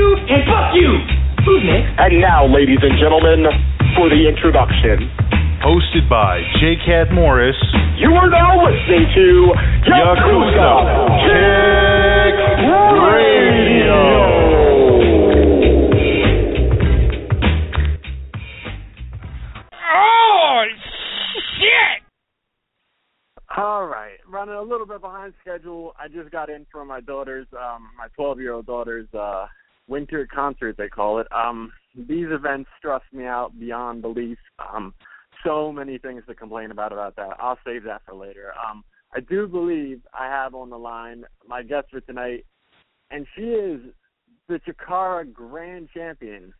[0.00, 0.90] and fuck you.
[1.44, 2.00] Who's next?
[2.00, 3.46] And now, ladies and gentlemen,
[3.96, 5.10] for the introduction.
[5.62, 6.76] Hosted by J.
[6.84, 7.56] Cat Morris.
[7.96, 9.52] You are now listening to
[9.88, 10.70] Yakuza
[11.24, 12.36] Kick
[13.00, 14.02] Radio.
[19.72, 20.64] Oh,
[21.56, 22.02] shit!
[23.56, 25.94] All right, running a little bit behind schedule.
[25.98, 29.46] I just got in from my daughter's, um, my 12-year-old daughter's uh,
[29.88, 30.76] winter concert.
[30.76, 31.26] They call it.
[31.32, 34.38] Um, these events stress me out beyond belief.
[34.58, 34.94] Um,
[35.44, 37.36] so many things to complain about about that.
[37.38, 38.52] I'll save that for later.
[38.68, 38.84] Um,
[39.14, 42.44] I do believe I have on the line my guest for tonight,
[43.10, 43.80] and she is
[44.48, 46.52] the Chikara Grand Champion,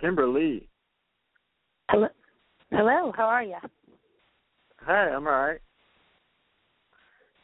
[0.00, 0.68] Kimber Lee.
[1.90, 2.08] Hello.
[2.70, 3.56] Hello, how are you?
[4.86, 5.60] Hey, I'm all right.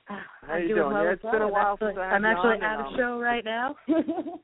[0.06, 0.18] How
[0.54, 0.92] I'm you doing doing?
[0.92, 1.32] well Yeah, it's well.
[1.32, 3.76] been a while actually, since I had I'm actually on, at a show right now.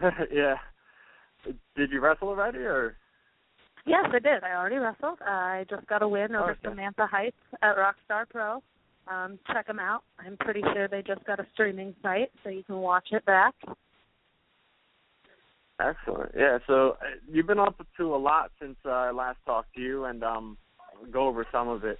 [0.32, 0.56] yeah.
[1.76, 2.96] Did you wrestle already, or?
[3.86, 4.44] yes, I did.
[4.44, 5.18] I already wrestled.
[5.22, 6.60] I just got a win over Okay.
[6.64, 8.62] Samantha Heights at Rockstar Pro.
[9.06, 10.02] Um, check them out.
[10.18, 13.54] I'm pretty sure they just got a streaming site, so you can watch it back.
[15.80, 16.32] Excellent.
[16.36, 16.58] Yeah.
[16.66, 20.04] So uh, you've been up to a lot since uh, I last talked to you,
[20.04, 20.58] and um,
[21.12, 21.98] go over some of it.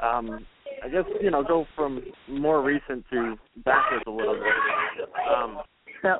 [0.00, 0.44] Um,
[0.84, 5.08] I guess you know go from more recent to backwards a little bit.
[5.32, 5.58] Um,
[6.02, 6.18] So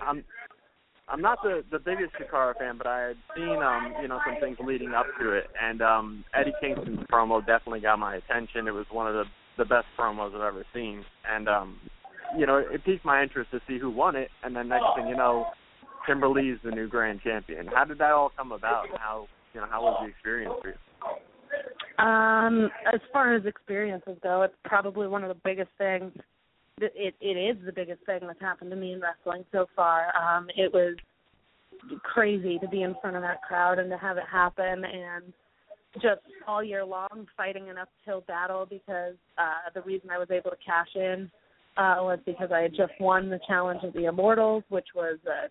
[0.00, 0.24] I'm
[1.08, 4.36] I'm not the the biggest Chikara fan, but I had seen um you know some
[4.40, 8.66] things leading up to it, and um Eddie Kingston's promo definitely got my attention.
[8.66, 9.24] It was one of the
[9.58, 11.78] the best promos I've ever seen, and um
[12.36, 15.06] you know it piqued my interest to see who won it, and then next thing
[15.06, 15.46] you know,
[16.06, 17.66] Kimber Lee's the new grand champion.
[17.68, 18.88] How did that all come about?
[18.90, 20.74] And how you know how was the experience for you?
[21.98, 26.12] Um, as far as experiences go, it's probably one of the biggest things.
[26.78, 30.12] It it, is the biggest thing that's happened to me in wrestling so far.
[30.14, 30.96] Um, it was
[32.02, 35.32] crazy to be in front of that crowd and to have it happen, and
[35.94, 40.50] just all year long fighting an uphill battle because uh, the reason I was able
[40.50, 41.30] to cash in
[41.78, 45.48] uh, was because I had just won the challenge of the Immortals, which was a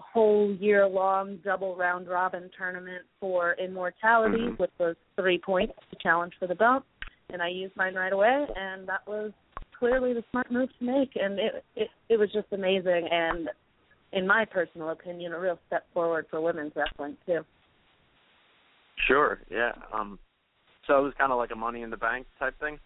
[0.00, 6.34] whole year long double round robin tournament for immortality, which was three points to challenge
[6.38, 6.84] for the belt.
[7.30, 9.32] And I used mine right away and that was
[9.82, 13.48] clearly the smart move to make and it it, it was just amazing and
[14.12, 17.40] in my personal opinion, a real step forward for women's wrestling too.
[19.08, 19.40] Sure.
[19.50, 19.72] Yeah.
[19.92, 20.18] Um.
[20.86, 22.78] So it was kind of like a Money in the Bank type thing.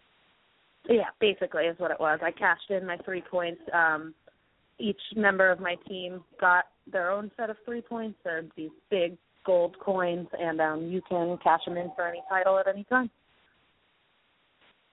[0.88, 2.20] Yeah, basically is what it was.
[2.22, 3.60] I cashed in my three points.
[3.72, 4.14] Um,
[4.78, 8.18] each member of my team got their own set of three points.
[8.22, 12.58] They're these big gold coins, and um, you can cash them in for any title
[12.58, 13.10] at any time.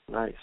[0.10, 0.34] Nice.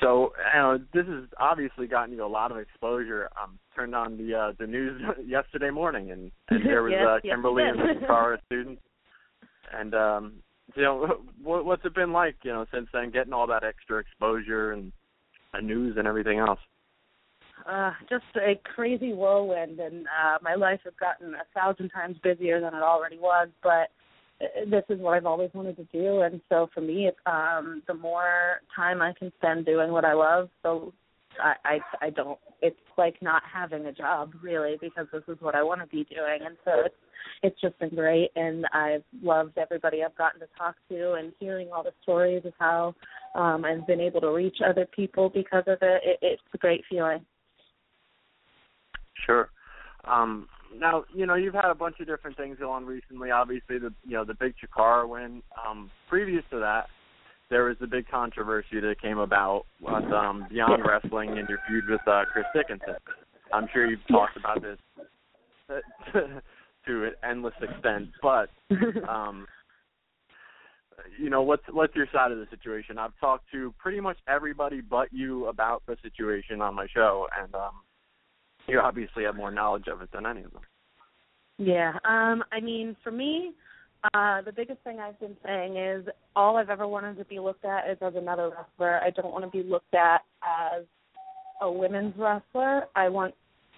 [0.00, 3.28] So, you know, this has obviously gotten you a lot of exposure.
[3.42, 7.18] Um, turned on the uh, the news yesterday morning, and, and there was yes, uh,
[7.22, 8.82] Kimber Lee it and Cara students.
[9.72, 10.32] And um,
[10.74, 12.36] you know, what, what's it been like?
[12.42, 14.92] You know, since then, getting all that extra exposure and
[15.54, 16.60] uh, news and everything else.
[17.68, 22.60] Uh, just a crazy whirlwind, and uh, my life has gotten a thousand times busier
[22.60, 23.48] than it already was.
[23.62, 23.90] But
[24.40, 27.94] this is what I've always wanted to do, and so for me, it's um, the
[27.94, 30.92] more time I can spend doing what I love, so
[31.42, 32.38] I, I I don't.
[32.62, 36.04] It's like not having a job really, because this is what I want to be
[36.04, 36.94] doing, and so it's
[37.42, 41.70] it's just been great, and I've loved everybody I've gotten to talk to, and hearing
[41.72, 42.94] all the stories of how
[43.34, 46.02] um, I've been able to reach other people because of it.
[46.04, 47.24] it it's a great feeling.
[49.26, 49.50] Sure.
[50.04, 53.30] Um, now, you know, you've had a bunch of different things go on recently.
[53.30, 55.42] Obviously, the you know the big Chikara win.
[55.66, 56.86] Um, previous to that,
[57.50, 61.88] there was the big controversy that came about with um, Beyond Wrestling and your feud
[61.88, 62.96] with uh, Chris Dickinson.
[63.52, 64.78] I'm sure you've talked about this
[66.86, 68.50] to an endless extent, but
[69.08, 69.46] um,
[71.18, 72.98] you know, what's what's your side of the situation?
[72.98, 77.54] I've talked to pretty much everybody but you about the situation on my show, and
[77.54, 77.72] um,
[78.68, 80.62] you obviously have more knowledge of it than any of them.
[81.58, 81.94] Yeah.
[82.04, 83.52] Um, I mean, for me,
[84.14, 86.06] uh, the biggest thing I've been saying is
[86.36, 89.00] all I've ever wanted to be looked at is as another wrestler.
[89.00, 90.84] I don't want to be looked at as
[91.60, 92.82] a women's wrestler.
[92.94, 93.34] I want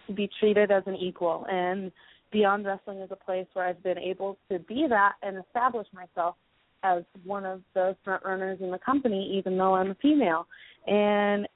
[0.09, 1.47] to be treated as an equal.
[1.49, 1.91] And
[2.33, 6.37] Beyond Wrestling is a place where I've been able to be that and establish myself
[6.83, 10.47] as one of the front runners in the company, even though I'm a female.
[10.87, 11.49] And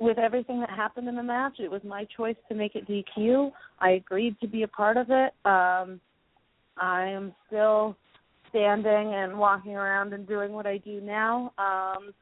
[0.00, 3.52] with everything that happened in the match, it was my choice to make it DQ.
[3.80, 5.32] I agreed to be a part of it.
[5.44, 6.00] Um,
[6.76, 7.96] I am still
[8.50, 11.52] standing and walking around and doing what I do now.
[11.58, 12.12] Um,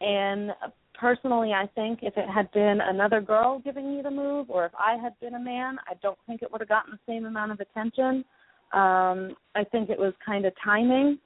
[0.00, 0.50] and
[0.98, 4.72] personally, I think if it had been another girl giving me the move, or if
[4.74, 7.52] I had been a man, I don't think it would have gotten the same amount
[7.52, 8.24] of attention.
[8.72, 11.18] Um, I think it was kind of timing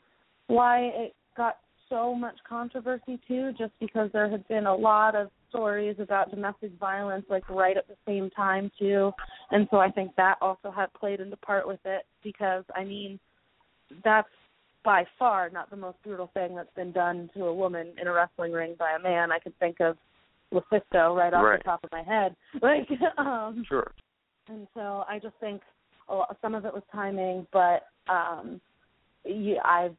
[0.47, 1.57] why it got
[1.89, 6.73] so much controversy too, just because there had been a lot of stories about domestic
[6.79, 9.13] violence like right at the same time too,
[9.51, 13.21] and so I think that also had played into part with it because I mean
[14.03, 14.29] that's
[14.85, 18.13] by far not the most brutal thing that's been done to a woman in a
[18.13, 19.31] wrestling ring by a man.
[19.31, 19.97] I could think of
[20.53, 21.59] Lufisto right off Right.
[21.59, 22.35] the top of my head.
[22.63, 22.89] Like
[23.19, 23.93] um Sure.
[24.49, 25.61] and so I just think
[26.09, 28.61] a lot, some of it was timing, but um
[29.25, 29.91] you, I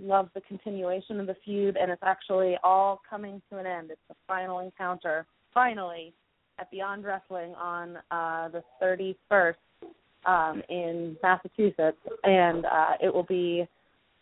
[0.00, 3.90] love the continuation of the feud, and it's actually all coming to an end.
[3.90, 6.12] It's the final encounter, finally,
[6.58, 9.54] at Beyond Wrestling on uh, the 31st
[10.26, 13.66] um, in Massachusetts, and uh, it will be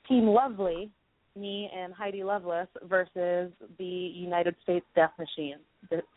[0.09, 0.91] Team Lovely,
[1.37, 5.57] me and Heidi Lovelace versus the United States Death Machine,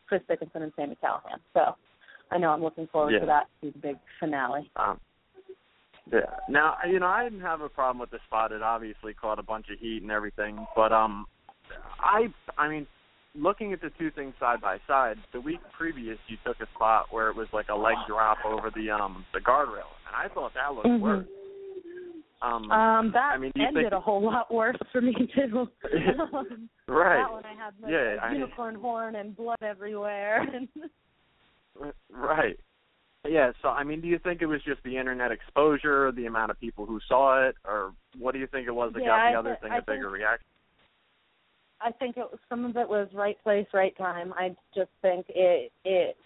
[0.07, 1.39] Chris Dickinson and Sammy Callahan.
[1.53, 1.75] So
[2.31, 3.19] I know I'm looking forward Yeah.
[3.19, 4.69] to that to the big finale.
[4.75, 4.99] Um,
[6.11, 6.19] yeah.
[6.47, 8.51] Now, you know, I didn't have a problem with the spot.
[8.51, 11.25] It obviously caught a bunch of heat and everything, but um,
[11.99, 12.27] I,
[12.57, 12.87] I mean,
[13.35, 17.05] looking at the two things side by side, the week previous you took a spot
[17.11, 20.51] where it was like a leg drop over the um the guardrail, and I thought
[20.55, 20.99] that looked Mhm.
[20.99, 21.27] worse.
[22.41, 25.67] Um, Um, that I mean, ended think- a whole lot worse for me too.
[26.33, 27.17] um, right.
[27.21, 30.45] That one I had like Yeah, I- unicorn horn and blood everywhere.
[32.09, 32.59] Right.
[33.27, 36.51] Yeah, so I mean, do you think it was just the internet exposure, the amount
[36.51, 39.31] of people who saw it, or what do you think it was that Yeah, got
[39.31, 40.45] the I other thi- thing I a bigger think- reaction?
[41.81, 44.33] I think it was, some of it was right place, right time.
[44.37, 46.17] I just think it it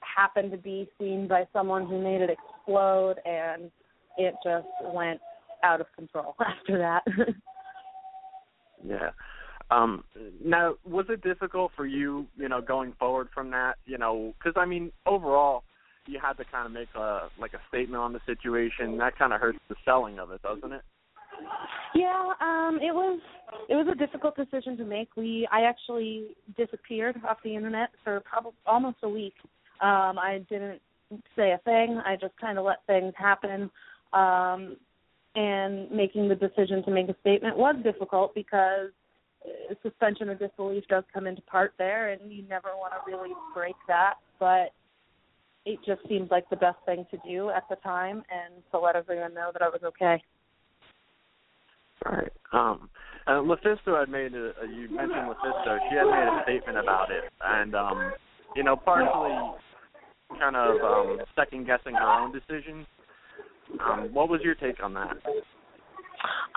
[0.00, 3.70] happened to be seen by someone who made it explode, and
[4.18, 5.20] it just went
[5.62, 7.02] out of control after that.
[8.82, 9.10] Yeah.
[9.70, 10.04] Um
[10.42, 14.54] now was it difficult for you, you know, going forward from that, you know, cuz
[14.56, 15.64] I mean, overall
[16.10, 18.98] you had to kind of make a like a statement on the situation.
[18.98, 20.82] That kind of hurts the selling of it, doesn't it?
[21.94, 23.20] Yeah, um, it was
[23.68, 25.16] it was a difficult decision to make.
[25.16, 29.34] We I actually disappeared off the internet for probably almost a week.
[29.80, 30.80] Um, I didn't
[31.36, 32.00] say a thing.
[32.04, 33.70] I just kind of let things happen.
[34.12, 34.76] Um,
[35.36, 38.90] and making the decision to make a statement was difficult because
[39.44, 43.30] uh, suspension of disbelief does come into part there, and you never want to really
[43.54, 44.14] break that.
[44.40, 44.72] But
[45.72, 48.96] it just seemed like the best thing to do at the time, and to let
[48.96, 50.22] everyone know that I was okay.
[52.04, 52.32] Right.
[52.52, 52.88] Um
[53.26, 55.78] Uh, Lufisto had made a, you mentioned Lufisto.
[55.88, 58.12] She had made a statement about it, and um,
[58.56, 59.36] you know, partially
[60.38, 62.86] kind of um, second guessing her own decisions.
[63.86, 65.16] Um, what was your take on that?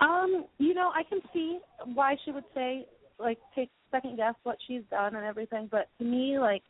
[0.00, 1.58] Um, you know, I can see
[1.92, 2.86] why she would say
[3.18, 6.62] like take second guess what she's done and everything, but to me, like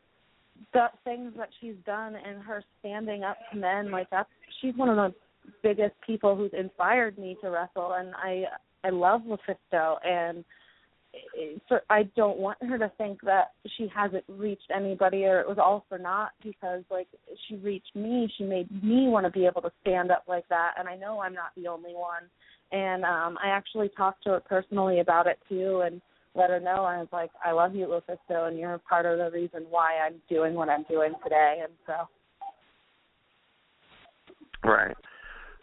[0.73, 4.27] the things that she's done and her standing up to men, like that
[4.61, 5.15] she's one of the
[5.63, 8.45] biggest people who's inspired me to wrestle, and I
[8.85, 10.45] I love Lufisto, and
[11.69, 15.59] for, I don't want her to think that she hasn't reached anybody or it was
[15.59, 17.09] all for naught because like
[17.47, 20.75] she reached me, she made me want to be able to stand up like that,
[20.79, 22.25] and I know I'm not the only one.
[22.73, 26.01] And um I actually talked to her personally about it too, and
[26.35, 29.31] let her know I was like, I love you, Lufisto, and you're part of the
[29.31, 32.09] reason why I'm doing what I'm doing today, and so.
[34.69, 34.97] Right.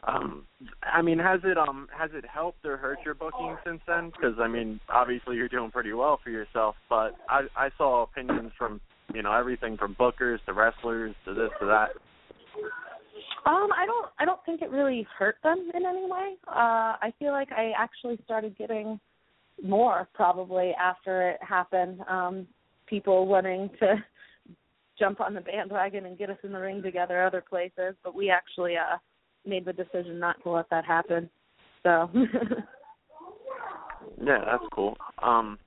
[0.08, 0.46] Um,
[0.82, 4.10] I mean, has it um has it helped or hurt your booking since then?
[4.10, 8.52] Because I mean, obviously you're doing pretty well for yourself, but I I saw opinions
[8.58, 8.82] from
[9.14, 11.90] you know everything from bookers to wrestlers to this to that.
[13.46, 16.36] Um, I don't I don't think it really hurt them in any way.
[16.48, 19.00] Uh, I feel like I actually started getting
[19.64, 22.02] more probably after it happened.
[22.10, 22.48] Um,
[22.88, 23.96] people wanting to
[25.00, 28.30] jump on the bandwagon and get us in the ring together other places, but we
[28.30, 28.98] actually uh
[29.46, 31.30] made the decision not to let that happen.
[31.84, 32.10] So
[34.24, 34.96] Yeah, that's cool.
[35.24, 35.58] Um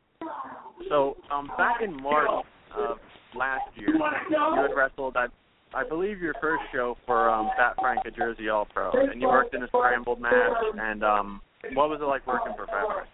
[0.89, 2.45] so um back in March
[2.77, 2.99] of
[3.35, 5.27] last year you had wrestled I
[5.75, 9.27] I believe your first show for um Fat Frank at Jersey All Pro and you
[9.29, 11.41] worked in a scrambled match and um
[11.73, 13.09] what was it like working for Fat Frank?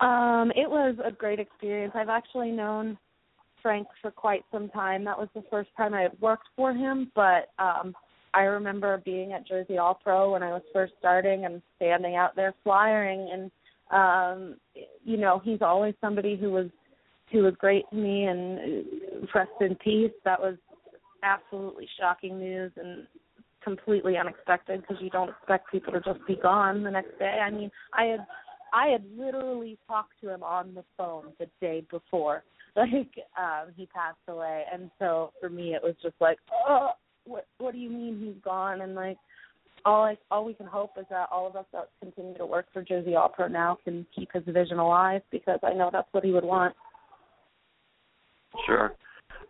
[0.00, 1.92] Um, it was a great experience.
[1.94, 2.98] I've actually known
[3.64, 5.04] Frank for quite some time.
[5.04, 7.94] That was the first time I had worked for him, but um
[8.34, 12.36] I remember being at Jersey All Pro when I was first starting and standing out
[12.36, 13.50] there flyering and
[13.90, 14.56] um
[15.02, 16.66] you know, he's always somebody who was
[17.32, 18.84] who was great to me and
[19.34, 20.12] rest in peace.
[20.26, 20.56] That was
[21.22, 23.06] absolutely shocking news and
[23.62, 27.40] completely unexpected because you don't expect people to just be gone the next day.
[27.42, 28.26] I mean, I had
[28.74, 32.42] I had literally talked to him on the phone the day before.
[32.76, 32.90] Like
[33.38, 36.38] um he passed away and so for me it was just like,
[36.68, 36.90] "Oh,
[37.24, 39.16] what what do you mean he's gone?" and like
[39.84, 42.66] all I all we can hope is that all of us that continue to work
[42.72, 46.32] for Jersey All now can keep his vision alive because I know that's what he
[46.32, 46.74] would want.
[48.66, 48.92] Sure.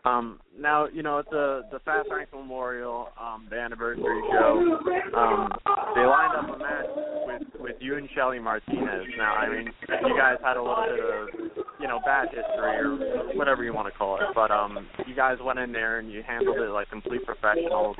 [0.05, 4.79] Um, now you know at the the Fat Frank Memorial, um, the anniversary show.
[5.17, 5.49] Um,
[5.95, 6.87] they lined up a match
[7.27, 9.07] with with you and Shelly Martinez.
[9.17, 9.73] Now I mean
[10.07, 13.91] you guys had a little bit of you know bad history or whatever you want
[13.91, 16.91] to call it, but um, you guys went in there and you handled it like
[16.91, 17.97] complete professionals.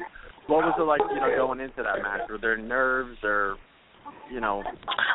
[0.47, 2.29] What was it like you know going into that match?
[2.29, 3.57] Were there nerves or
[4.31, 4.63] you know?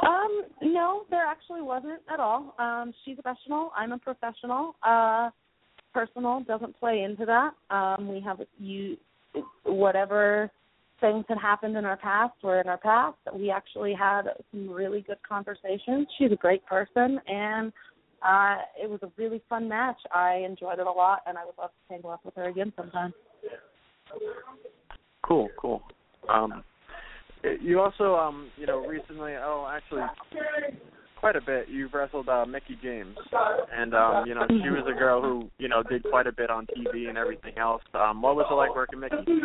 [0.07, 2.55] Um, no, there actually wasn't at all.
[2.57, 3.71] Um, she's a professional.
[3.77, 4.75] I'm a professional.
[4.81, 5.29] Uh
[5.93, 7.51] personal doesn't play into that.
[7.73, 8.97] Um, we have you
[9.63, 10.51] whatever
[11.01, 13.17] things had happened in our past were in our past.
[13.33, 16.07] We actually had some really good conversations.
[16.17, 17.71] She's a great person and
[18.21, 19.97] uh it was a really fun match.
[20.13, 22.73] I enjoyed it a lot and I would love to tangle up with her again
[22.75, 23.13] sometime.
[25.23, 25.83] Cool, cool.
[26.27, 26.63] Um
[27.61, 30.01] you also um you know recently oh actually
[31.19, 31.67] quite a bit.
[31.69, 33.15] You've wrestled uh, Mickie James,
[33.75, 36.49] and um, you know she was a girl who you know did quite a bit
[36.49, 37.81] on TV and everything else.
[37.93, 39.41] Um, what was it like working Mickie?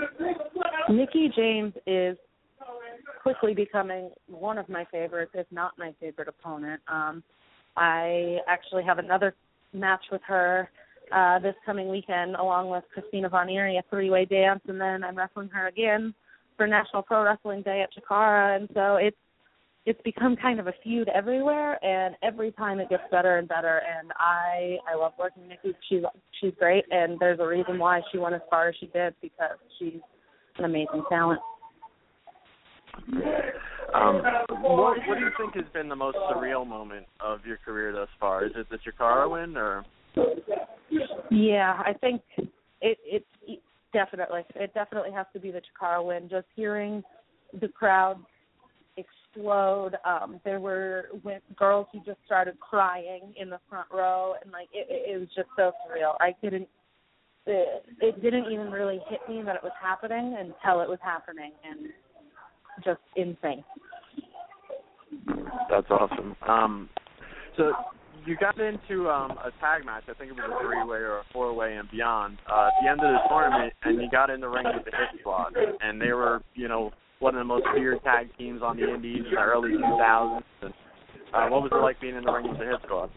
[0.88, 2.16] Mickie James is
[3.22, 6.80] quickly becoming one of my favorites, if not my favorite opponent.
[6.88, 7.22] Um,
[7.76, 9.34] I actually have another
[9.72, 10.70] match with her
[11.12, 15.16] uh, this coming weekend, along with Christina Von Eerie, a three-way dance, and then I'm
[15.16, 16.14] wrestling her again
[16.56, 19.16] for National Pro Wrestling Day at Chikara, and so it's
[19.86, 23.82] it's become kind of a feud everywhere and every time it gets better and better
[23.98, 26.02] and i i love working with Mickie she's
[26.40, 29.58] she's great and there's a reason why she went as far as she did because
[29.78, 30.00] she's
[30.58, 31.40] an amazing talent.
[33.94, 34.22] Um
[34.62, 38.08] what what do you think has been the most surreal moment of your career thus
[38.18, 38.44] far?
[38.44, 39.84] Is it the chikara win or?
[41.30, 42.22] Yeah i think
[42.80, 43.24] it it
[43.94, 44.42] definitely.
[44.56, 46.28] It definitely has to be the chikara win.
[46.28, 47.02] Just hearing
[47.58, 48.18] the crowd
[49.34, 49.96] explode.
[50.04, 51.06] Um, there were
[51.56, 55.48] girls who just started crying in the front row, and like it, it was just
[55.56, 56.14] so surreal.
[56.20, 56.68] I couldn't.
[57.46, 61.52] It, it didn't even really hit me that it was happening until it was happening,
[61.68, 61.90] and
[62.82, 63.62] just insane.
[65.70, 66.34] That's awesome.
[66.48, 66.88] Um,
[67.56, 67.72] so
[68.24, 70.04] you got into um, a tag match.
[70.08, 73.00] I think it was a three-way or a four-way and beyond uh, at the end
[73.00, 76.12] of the tournament, and you got in the ring with the Hit Squad, and they
[76.12, 76.92] were, you know,
[77.24, 80.42] one of the most feared tag teams on the Indies in the early 2000s.
[80.60, 80.74] And,
[81.32, 83.10] Uh, what was it like being in the ring with the Hit Squad?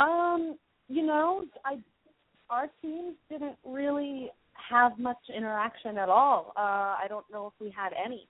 [0.00, 1.78] Um, you know, I
[2.50, 4.30] our teams didn't really
[4.70, 6.52] have much interaction at all.
[6.56, 8.26] Uh, I don't know if we had any.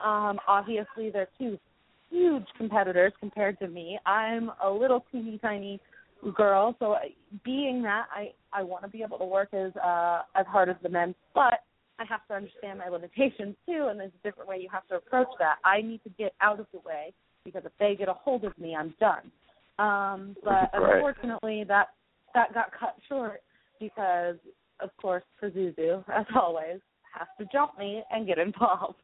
[0.00, 1.58] Um, obviously, they're two
[2.10, 3.98] huge competitors compared to me.
[4.06, 5.80] I'm a little teeny tiny
[6.36, 6.96] girl, so
[7.44, 10.76] being that, I I want to be able to work as uh, as hard as
[10.82, 11.60] the men, but
[11.98, 14.96] I have to understand my limitations too, and there's a different way you have to
[14.96, 15.56] approach that.
[15.64, 17.12] I need to get out of the way
[17.44, 19.30] because if they get a hold of me, I'm done.
[19.78, 20.94] Um, but Right.
[20.96, 21.90] unfortunately, that
[22.34, 23.42] that got cut short
[23.78, 24.36] because,
[24.80, 26.80] of course, Pazuzu, as always,
[27.12, 28.98] has to jump me and get involved.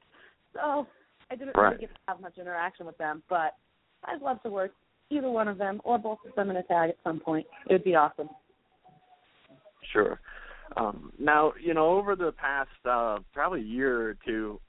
[0.52, 0.87] So
[1.30, 1.70] I didn't Right.
[1.70, 3.54] really get to have much interaction with them, but
[4.04, 4.73] I'd love to work
[5.11, 7.47] either one of them or both of them in a tag at some point.
[7.66, 8.30] It would be awesome.
[9.92, 10.20] Sure.
[10.77, 14.61] Um, now, you know, over the past uh, probably year or two,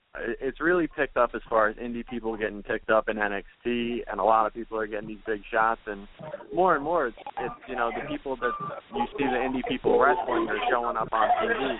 [0.41, 4.19] it's really picked up as far as indie people getting picked up in NXT, and
[4.19, 5.79] a lot of people are getting these big shots.
[5.87, 6.07] And
[6.53, 8.51] more and more, it's, it's you know the people that
[8.93, 11.77] you see the indie people wrestling are showing up on TV.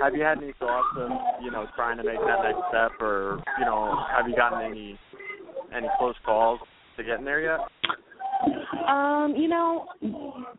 [0.00, 1.10] Have you had any thoughts of
[1.42, 4.98] you know trying to make that next step, or you know have you gotten any
[5.74, 6.58] any close calls
[6.96, 7.60] to getting there yet?
[8.88, 9.86] Um, you know,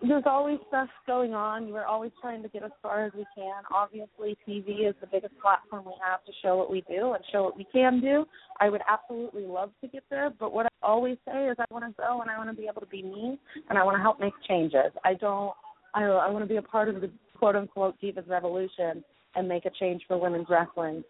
[0.07, 1.71] there's always stuff going on.
[1.71, 3.63] We're always trying to get as far as we can.
[3.73, 7.43] Obviously, TV is the biggest platform we have to show what we do and show
[7.43, 8.25] what we can do.
[8.59, 11.85] I would absolutely love to get there, but what I always say is I want
[11.85, 13.39] to go and I want to be able to be me
[13.69, 14.91] and I want to help make changes.
[15.03, 15.53] I don't.
[15.95, 19.03] I I want to be a part of the quote unquote Divas Revolution
[19.35, 21.03] and make a change for women's wrestling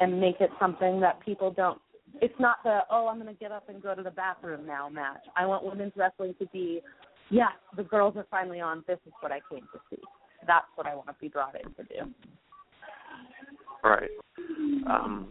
[0.00, 1.80] and make it something that people don't
[2.20, 4.88] it's not the oh I'm going to get up and go to the bathroom now
[4.88, 5.24] match.
[5.36, 6.80] I want women's wrestling to be
[7.30, 8.84] yes, the girls are finally on.
[8.86, 10.02] This is what I came to see.
[10.46, 12.12] That's what I want to be brought in to do.
[13.84, 14.10] Right.
[14.88, 15.28] Um,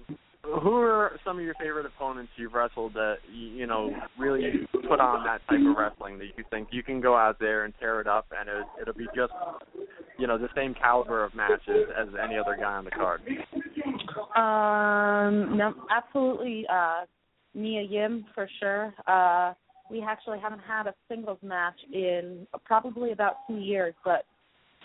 [0.62, 5.24] who are some of your favorite opponents you've wrestled that you, know really put on
[5.25, 8.08] that type of wrestling that you think you can go out there and tear it
[8.08, 9.34] up and it, it'll be just
[10.18, 13.22] you know the same caliber of matches as any other guy on the card.
[14.36, 16.66] Um, no, absolutely.
[16.72, 17.05] Uh,
[17.53, 18.94] Mia Yim for sure.
[19.07, 19.53] Uh,
[19.90, 24.25] we actually haven't had a singles match in probably about two years, but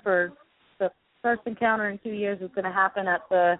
[0.02, 0.32] for
[0.78, 0.90] the
[1.22, 3.56] first encounter in two years is going to happen at the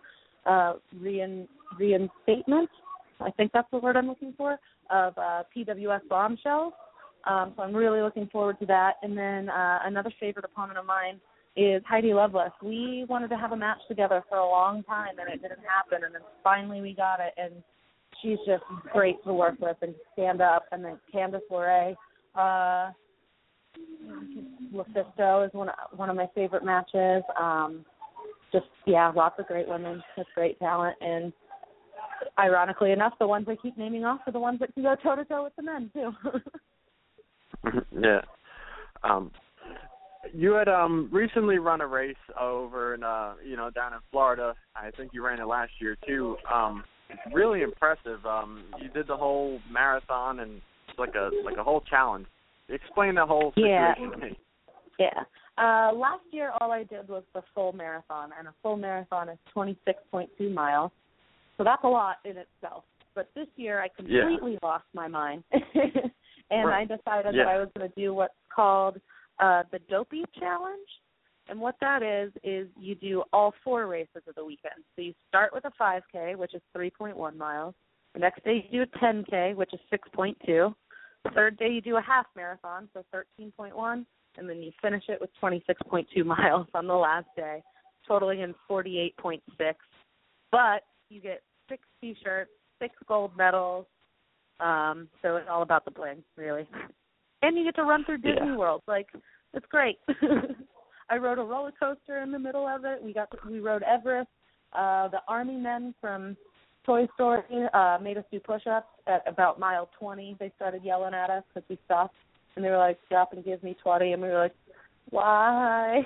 [0.47, 2.71] uh, rein, reinstatement.
[3.21, 4.59] I think that's the word I'm looking for
[4.91, 6.73] of uh, PWS Bombshells.
[7.25, 8.95] Um, so I'm really looking forward to that.
[9.03, 11.21] And then uh, another favorite opponent of mine
[11.57, 12.53] is Heidi Lovelace.
[12.63, 16.05] We wanted to have a match together for a long time, and it didn't happen.
[16.05, 17.63] And then finally we got it, and
[18.21, 20.65] she's just great to work with and stand up.
[20.73, 21.95] And then Candice LeRae,
[22.35, 22.93] uh,
[24.75, 27.23] Lufisto is one of, one of my favorite matches.
[27.41, 27.85] Um,
[28.53, 31.33] just yeah, lots of great women with great talent, and
[32.39, 35.17] ironically enough, the ones I keep naming off are the ones that can go toe
[35.17, 36.13] to toe with the men too.
[38.01, 38.21] yeah.
[39.03, 39.31] Um,
[40.33, 44.55] you had um recently run a race over in uh you know down in Florida.
[44.77, 46.37] I think you ran it last year too.
[46.53, 46.85] Um
[47.33, 48.25] really impressive.
[48.25, 52.27] Um you did the whole marathon and it's like a like a whole challenge.
[52.69, 53.95] Explain the whole Yeah.
[53.95, 54.39] situation to me.
[54.99, 55.25] Yeah.
[55.59, 59.39] Uh, last year, all I did was the full marathon, and a full marathon is
[59.55, 60.91] 26.2 miles.
[61.63, 62.83] So that's a lot in itself.
[63.15, 66.91] But this year, I completely lost my mind, and Right.
[66.91, 67.45] I decided Yeah.
[67.45, 69.01] that I was going to do what's called
[69.39, 70.89] uh, the Dopey Challenge.
[71.49, 74.83] And what that is is you do all four races of the weekend.
[74.97, 77.77] So you start with a 5K, which is 3.1 miles.
[78.15, 80.75] The next day you do a 10K, which is 6.2.
[81.33, 84.05] Third day you do a half marathon, so 13.1,
[84.37, 87.63] and then you finish it with 26.2 miles on the last day,
[88.09, 89.41] totaling in 48.6.
[90.51, 93.87] But you get six T-shirts, six gold medals.
[94.61, 96.67] Um, so it's all about the bling, really.
[97.45, 98.57] And you get to run through Disney Yeah.
[98.57, 98.83] World.
[98.87, 99.09] Like
[99.53, 99.99] it's great.
[101.11, 103.03] I rode a roller coaster in the middle of it.
[103.03, 104.29] We got to, we rode Everest.
[104.73, 106.37] Uh, the army men from
[106.87, 107.43] Toy Story
[107.75, 110.37] uh, made us do push-ups at about mile 20.
[110.39, 112.15] They started yelling at us because we stopped,
[112.55, 114.55] and they were like, "Stop and give me 20," and we were like,
[115.11, 115.99] "Why?"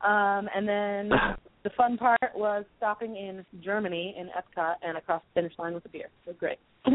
[0.00, 1.10] Um, and then
[1.64, 5.84] the fun part was stopping in Germany in Epcot and across the finish line with
[5.84, 6.08] a beer.
[6.24, 6.58] So great.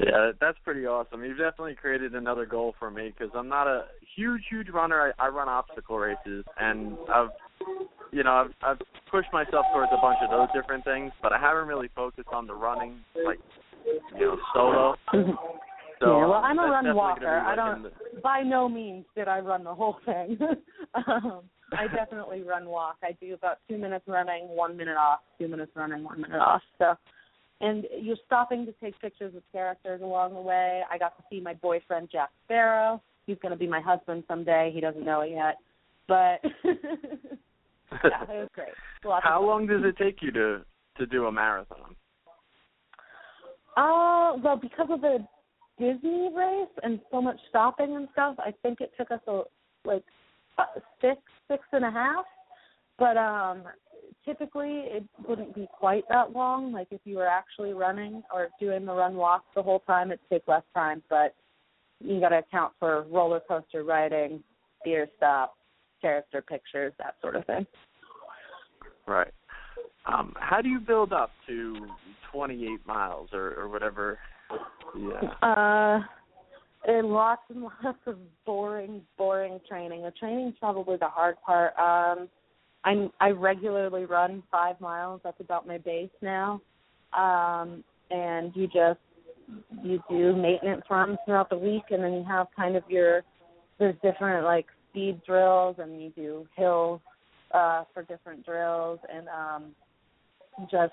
[0.00, 1.22] Yeah, that's pretty awesome.
[1.24, 3.84] You've definitely created another goal for me because I'm not a
[4.16, 5.12] huge, huge runner.
[5.18, 7.28] I, I run obstacle races, and I've,
[8.10, 8.78] you know, I've, I've
[9.10, 12.48] pushed myself towards a bunch of those different things, but I haven't really focused on
[12.48, 13.38] the running, like,
[14.18, 14.94] you know, solo.
[15.12, 17.20] So yeah, well, I'm a run walker.
[17.20, 17.82] gonna I don't.
[17.84, 20.38] the- By no means did I run the whole thing.
[21.06, 21.42] um,
[21.78, 22.96] I definitely run walk.
[23.02, 26.62] I do about two minutes running, one minute off, two minutes running, one minute off.
[26.78, 26.94] So,
[27.60, 30.82] and you're stopping to take pictures of characters along the way.
[30.90, 33.02] I got to see my boyfriend Jack Sparrow.
[33.26, 34.70] He's going to be my husband someday.
[34.74, 35.56] He doesn't know it yet,
[36.06, 38.68] but yeah, it was great.
[39.04, 40.62] Lots How long does it take you to
[40.98, 41.96] to do a marathon?
[43.76, 45.18] Uh, well, because of the
[45.78, 49.42] Disney race and so much stopping and stuff, I think it took us a
[49.84, 50.04] like
[51.00, 52.24] six, six and a half.
[52.98, 53.64] But um,
[54.24, 56.72] typically, it wouldn't be quite that long.
[56.72, 60.20] Like if you were actually running or doing the run walk the whole time, it'd
[60.30, 61.02] take less time.
[61.10, 61.34] But
[62.00, 64.42] you got to account for roller coaster riding,
[64.84, 65.56] beer stop,
[66.00, 67.66] character pictures, that sort of thing.
[69.06, 69.32] Right.
[70.06, 71.86] Um, how do you build up to
[72.32, 74.18] 28 miles or, or whatever?
[74.96, 75.30] Yeah.
[75.42, 76.00] Uh,
[76.86, 80.02] and lots and lots of boring, boring training.
[80.02, 81.72] The training's probably the hard part.
[81.78, 82.28] Um,
[82.84, 85.20] I'm I regularly run five miles.
[85.24, 86.60] That's about my base now.
[87.16, 89.00] Um, and you just
[89.82, 93.22] you do maintenance runs throughout the week, and then you have kind of your
[93.78, 97.00] there's different like speed drills, and you do hills
[97.52, 99.64] uh, for different drills, and um,
[100.70, 100.92] just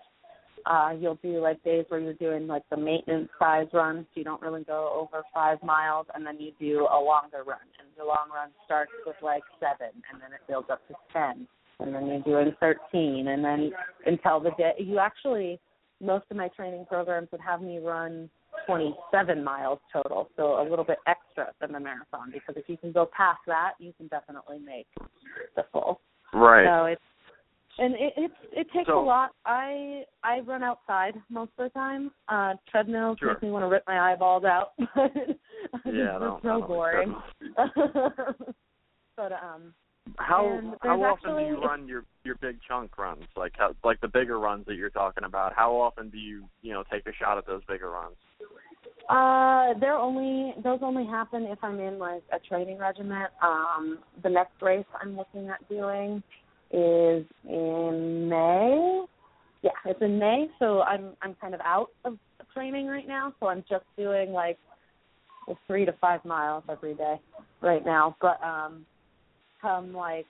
[0.65, 4.05] uh you'll do like days where you're doing like the maintenance size runs.
[4.13, 7.59] So you don't really go over five miles and then you do a longer run.
[7.79, 11.47] And the long run starts with like seven and then it builds up to ten.
[11.79, 13.27] And then you're doing thirteen.
[13.27, 13.71] And then
[14.05, 15.59] until the day you actually
[15.99, 18.29] most of my training programs would have me run
[18.65, 22.77] twenty seven miles total so a little bit extra than the marathon because if you
[22.77, 24.87] can go past that you can definitely make
[25.55, 26.01] the full.
[26.33, 26.65] Right.
[26.65, 27.01] so it's
[27.77, 29.31] and it it it takes So- a lot.
[29.45, 32.11] I I run outside most of the time.
[32.27, 33.33] Uh treadmills Sure.
[33.33, 34.71] make me want to rip my eyeballs out.
[34.95, 35.11] but
[35.93, 36.17] yeah.
[36.17, 37.15] I it's so boring.
[39.17, 39.73] but um
[40.17, 43.23] How how often do you run your your big chunk runs?
[43.35, 45.53] Like how like the bigger runs that you're talking about.
[45.55, 48.15] How often do you you know take a shot at those bigger runs?
[49.09, 53.29] uh they're only those only happen if I'm in like a training regiment.
[53.41, 56.21] Um the next race I'm looking at doing
[56.73, 59.05] is in May.
[59.61, 62.17] Yeah, it's in May, so I'm I'm kind of out of
[62.53, 64.57] training right now, so I'm just doing like
[65.67, 67.19] three to five miles every day
[67.61, 68.15] right now.
[68.21, 68.85] But um
[69.61, 70.25] come like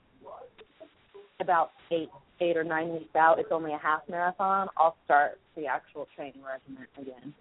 [1.40, 5.66] about eight eight or nine weeks out, it's only a half marathon, I'll start the
[5.66, 7.34] actual training regiment again.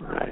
[0.00, 0.30] Nice.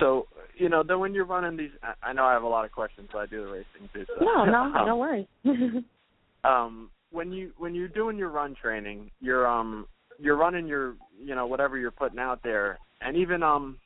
[0.00, 0.26] So
[0.56, 2.72] you know, then when you're running these, I- I know I have a lot of
[2.72, 4.04] questions, but I do the racing too.
[4.18, 4.24] So.
[4.24, 5.26] No, no, Um, no worries.
[6.44, 9.86] um when you when you're doing your run training you're um
[10.18, 13.78] you're running your you know whatever you're putting out there and even um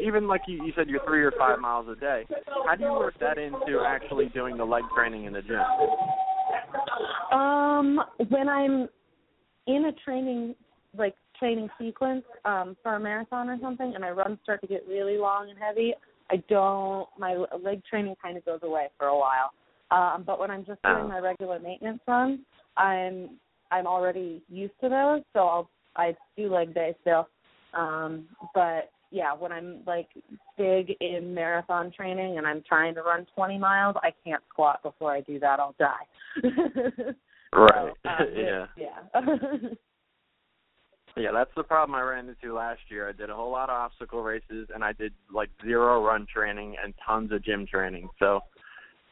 [0.00, 2.24] even like you, you said you're three or five miles a day
[2.66, 5.60] how do you work that into actually doing the leg training in the gym
[7.32, 8.88] Um, when I'm
[9.66, 10.54] in a training
[10.96, 14.86] like training sequence um for a marathon or something and my runs start to get
[14.88, 15.92] really long and heavy,
[16.30, 19.50] I don't my leg training kind of goes away for a while.
[19.90, 22.38] Um but when I'm just doing my regular maintenance runs,
[22.76, 23.30] I'm
[23.72, 27.28] I'm already used to those, so I'll I do leg day still.
[27.74, 30.10] Um but yeah, when I'm like
[30.56, 35.10] big in marathon training and I'm trying to run 20 miles, I can't squat before
[35.10, 35.58] I do that.
[35.58, 36.06] I'll die.
[37.52, 39.20] right So, um, yeah yeah.
[41.16, 43.74] yeah that's the problem i ran into last year i did a whole lot of
[43.74, 48.40] obstacle races and i did like zero run training and tons of gym training so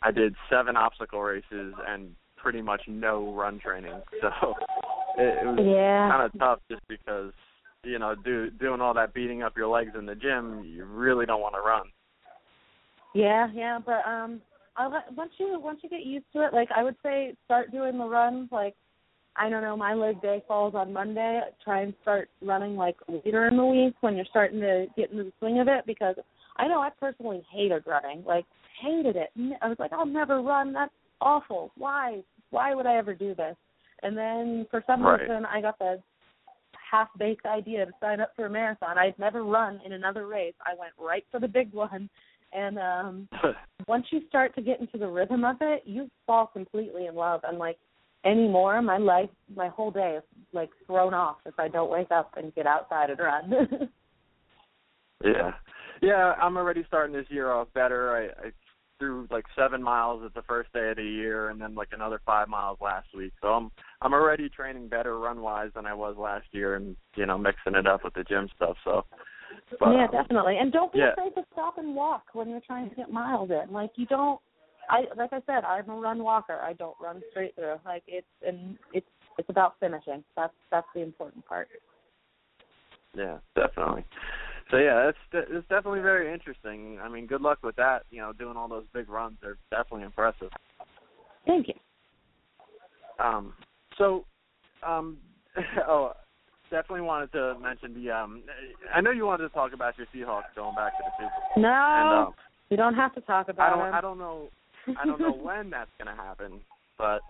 [0.03, 4.55] i did seven obstacle races and pretty much no run training so
[5.19, 6.11] it, it was yeah.
[6.11, 7.33] kind of tough just because
[7.85, 11.27] you know do doing all that beating up your legs in the gym you really
[11.27, 11.85] don't want to run
[13.15, 14.41] Yeah, yeah, but um,
[14.77, 17.99] I once you once you get used to it, like I would say, start doing
[17.99, 18.49] the runs.
[18.53, 18.75] Like
[19.37, 21.41] I don't know, my leg day falls on Monday.
[21.65, 25.25] Try and start running like later in the week when you're starting to get into
[25.25, 25.87] the swing of it.
[25.87, 26.17] Because
[26.57, 28.45] I know I personally hated running, like
[28.83, 29.31] hated it.
[29.63, 30.73] I was like, I'll never run.
[30.73, 31.71] That's awful.
[31.77, 32.23] Why?
[32.51, 33.57] Why would I ever do this?
[34.03, 35.21] And then for some Right.
[35.21, 36.03] reason, I got the
[36.91, 38.99] half-baked idea to sign up for a marathon.
[38.99, 40.55] I'd never run in another race.
[40.67, 42.09] I went right for the big one,
[42.53, 43.29] and um
[43.87, 47.43] once you start to get into the rhythm of it, you fall completely in love.
[47.45, 47.79] And like
[48.25, 52.33] anymore, my life, my whole day is like thrown off if I don't wake up
[52.37, 53.91] and get outside and run.
[55.25, 55.53] yeah
[56.03, 58.51] yeah i'm already starting this year off better i i
[58.99, 62.21] threw like seven miles at the first day of the year and then like another
[62.27, 63.71] five miles last week so i'm
[64.03, 67.75] i'm already training better run wise than i was last year and you know mixing
[67.75, 69.05] it up with the gym stuff so
[69.79, 70.59] but, yeah, um, definitely.
[70.59, 71.13] And don't be yeah.
[71.13, 73.73] afraid to stop and walk when you're trying to get miles in.
[73.73, 74.41] Like you don't.
[74.91, 76.59] I like I said, I'm a run walker.
[76.63, 77.77] I don't run straight through.
[77.85, 79.07] Like it's and it's
[79.39, 80.25] it's about finishing.
[80.37, 81.69] That's that's the important part.
[83.17, 84.05] Yeah, definitely.
[84.71, 86.99] So yeah, it's it's definitely very interesting.
[87.03, 88.03] I mean, good luck with that.
[88.11, 90.51] You know, doing all those big runs, they're definitely impressive.
[91.47, 91.75] Thank you.
[93.19, 93.55] Um,
[93.99, 94.25] so,
[94.87, 95.19] um,
[95.89, 96.13] oh,
[96.71, 98.11] definitely wanted to mention the.
[98.11, 98.43] Um,
[98.95, 101.63] I know you wanted to talk about your Seahawks going back to the Super Bowl.
[101.63, 102.35] No, And, um,
[102.71, 103.73] you don't have to talk about.
[103.73, 103.89] I don't.
[103.89, 103.95] him.
[103.95, 104.49] I don't know.
[104.99, 106.61] I don't know when that's gonna happen,
[106.99, 107.21] but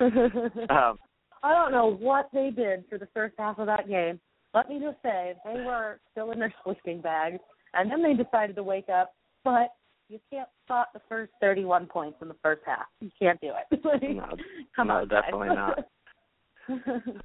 [0.70, 0.98] um,
[1.42, 4.20] I don't know what they did for the first half of that game.
[4.54, 7.40] Let me just say they were still in their sleeping bags,
[7.74, 9.14] and then they decided to wake up.
[9.44, 9.74] But
[10.08, 12.86] you can't spot the first 31 points in the first half.
[13.00, 13.80] You can't do it.
[14.14, 14.36] No,
[14.76, 15.78] Come no, on, definitely not.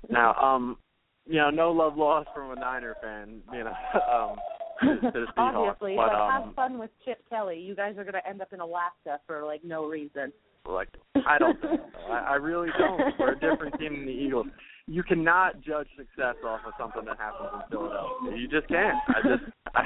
[0.09, 0.77] Now, um,
[1.25, 3.41] you know, no love lost from a Niner fan.
[3.53, 3.73] You know,
[4.11, 4.37] um,
[4.81, 7.59] to, to the Seahawks, Obviously, but, but um, have fun with Chip Kelly.
[7.59, 10.31] You guys are going to end up in Alaska for like no reason.
[10.67, 10.89] Like
[11.27, 12.11] I don't think so.
[12.11, 13.01] I, I really don't.
[13.19, 14.47] We're a different team than the Eagles.
[14.87, 18.37] You cannot judge success off of something that happens in Philadelphia.
[18.37, 18.97] You just can't.
[19.07, 19.43] I just
[19.75, 19.85] I,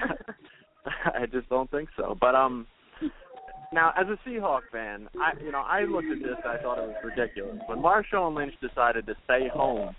[1.21, 2.17] I just don't think so.
[2.19, 2.67] But um
[3.71, 6.87] now as a Seahawk fan, I you know, I looked at this I thought it
[6.87, 7.59] was ridiculous.
[7.67, 9.95] When Marshawn Lynch decided to stay home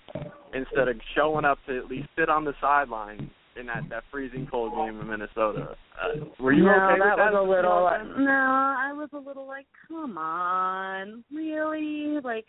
[0.54, 4.47] instead of showing up to at least sit on the sideline in that, that freezing
[4.51, 5.77] cold game in Minnesota.
[6.03, 7.33] Uh, were you no, okay that with that?
[7.33, 7.88] was a little.
[7.90, 8.25] Fan?
[8.25, 12.21] No, I was a little like, come on, really?
[12.23, 12.47] Like,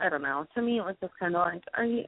[0.00, 0.44] I don't know.
[0.54, 2.04] To me, it was just kind of like, are you?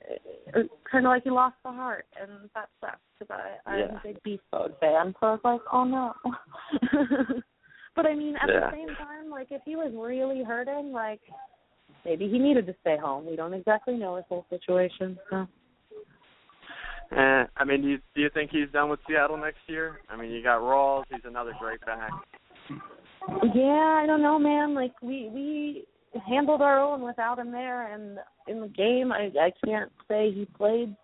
[0.91, 3.37] Kind of like you lost the heart, and that sucks because
[3.67, 3.97] I I'm Yeah.
[3.97, 5.15] a big Beast Mode fan.
[5.21, 6.13] So I was like, oh no.
[7.97, 8.71] but I mean, at Yeah.
[8.71, 11.21] the same time, like if he was really hurting, like
[12.05, 13.27] maybe he needed to stay home.
[13.27, 15.47] We don't exactly know his whole situation, so.
[17.13, 20.01] Eh, I mean, do you do you think he's done with Seattle next year?
[20.09, 21.05] I mean, you got Rawls.
[21.11, 22.11] He's another great back.
[23.55, 24.75] Yeah, I don't know, man.
[24.75, 25.87] Like we we
[26.27, 30.47] handled our own without him there, and in the game, I I can't say he
[30.57, 30.95] played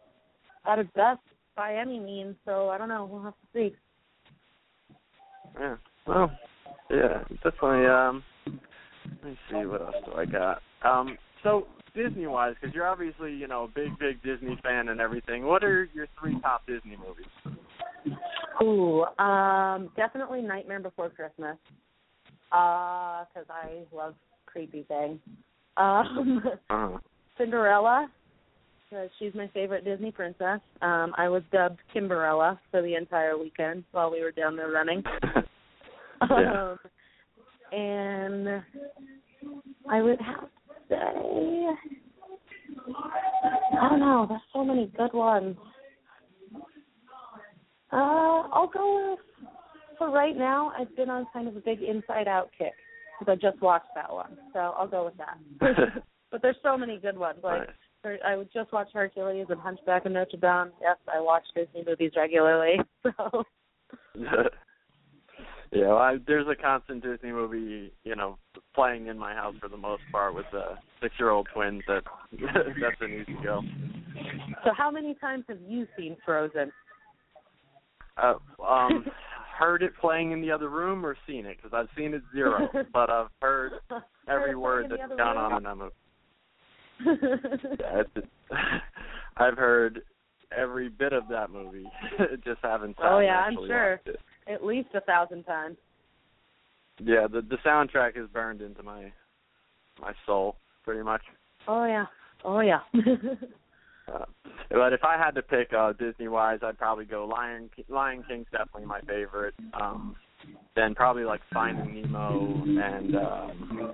[0.67, 1.21] at his best
[1.57, 2.37] by any means.
[2.45, 3.09] So I don't know.
[3.11, 3.77] We'll have to see.
[5.59, 5.77] Yeah.
[6.07, 6.33] Well,
[6.91, 7.87] yeah, definitely.
[7.87, 10.62] Um, let me see what else do I got.
[10.85, 15.00] Um, so Disney wise, because you're obviously you know a big big Disney fan and
[15.00, 15.44] everything.
[15.44, 17.59] What are your three top Disney movies?
[18.62, 21.57] Ooh, um, definitely Nightmare Before Christmas.
[22.50, 24.14] Uh, 'cause I love
[24.46, 25.20] creepy things.
[25.76, 26.98] Um, Uh,
[27.38, 28.11] Cinderella,
[28.90, 30.61] because she's my favorite Disney princess.
[30.83, 35.02] Um, I was dubbed Kimberella for the entire weekend while we were down there running.
[36.31, 36.70] Yeah.
[36.70, 36.78] Um,
[37.72, 38.62] and
[39.90, 40.48] I would have
[40.92, 41.66] say,
[43.81, 44.26] I don't know.
[44.28, 45.57] There's so many good ones.
[47.92, 49.48] Uh, I'll go with
[49.98, 50.72] for right now.
[50.78, 52.72] I've been on kind of a big Inside Out kick
[53.18, 55.38] because I just watched that one, so I'll go with that.
[56.31, 57.38] but there's so many good ones.
[57.42, 57.62] Like.
[57.62, 57.76] Her-
[58.26, 60.72] I would just watch Hercules and Hunchback of Notre Dame.
[60.81, 62.81] Yes, I watch Disney movies regularly.
[63.16, 63.44] So
[65.73, 68.37] yeah, well, I, there's a constant Disney movie, you know,
[68.75, 71.83] playing in my house for the most part with the six-year-old twins.
[71.89, 73.63] That that's an easy go.
[74.65, 76.71] So how many times have you seen Frozen?
[78.19, 79.07] Uh, um,
[79.59, 81.57] heard it playing in the other room or seen it?
[81.57, 83.73] Because I've seen it zero, but I've heard
[84.29, 85.93] every word that's gone on in that movie.
[87.81, 88.27] Yeah, it's,
[89.39, 90.03] I've heard
[90.57, 91.87] every bit of that movie.
[92.45, 92.97] Just haven't.
[93.03, 94.01] oh yeah, I'm sure.
[94.05, 94.21] it.
[94.46, 95.76] At least a thousand times.
[97.00, 99.12] Yeah, the the soundtrack is burned into my
[100.00, 101.22] my soul, pretty much.
[101.68, 102.07] Oh yeah.
[102.44, 102.81] Oh yeah.
[104.12, 104.24] Uh,
[104.68, 108.48] but if I had to pick uh Disney wise, I'd probably go Lion Lion King's
[108.50, 109.55] definitely my favorite.
[109.81, 110.16] Um
[110.74, 113.92] then probably like Finding Nemo and um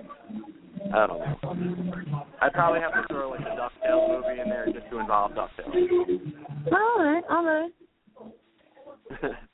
[0.91, 2.25] I don't know.
[2.41, 6.33] I'd probably have to throw like the DuckTales movie in there just to involve DuckTales.
[6.71, 9.31] all right, all right.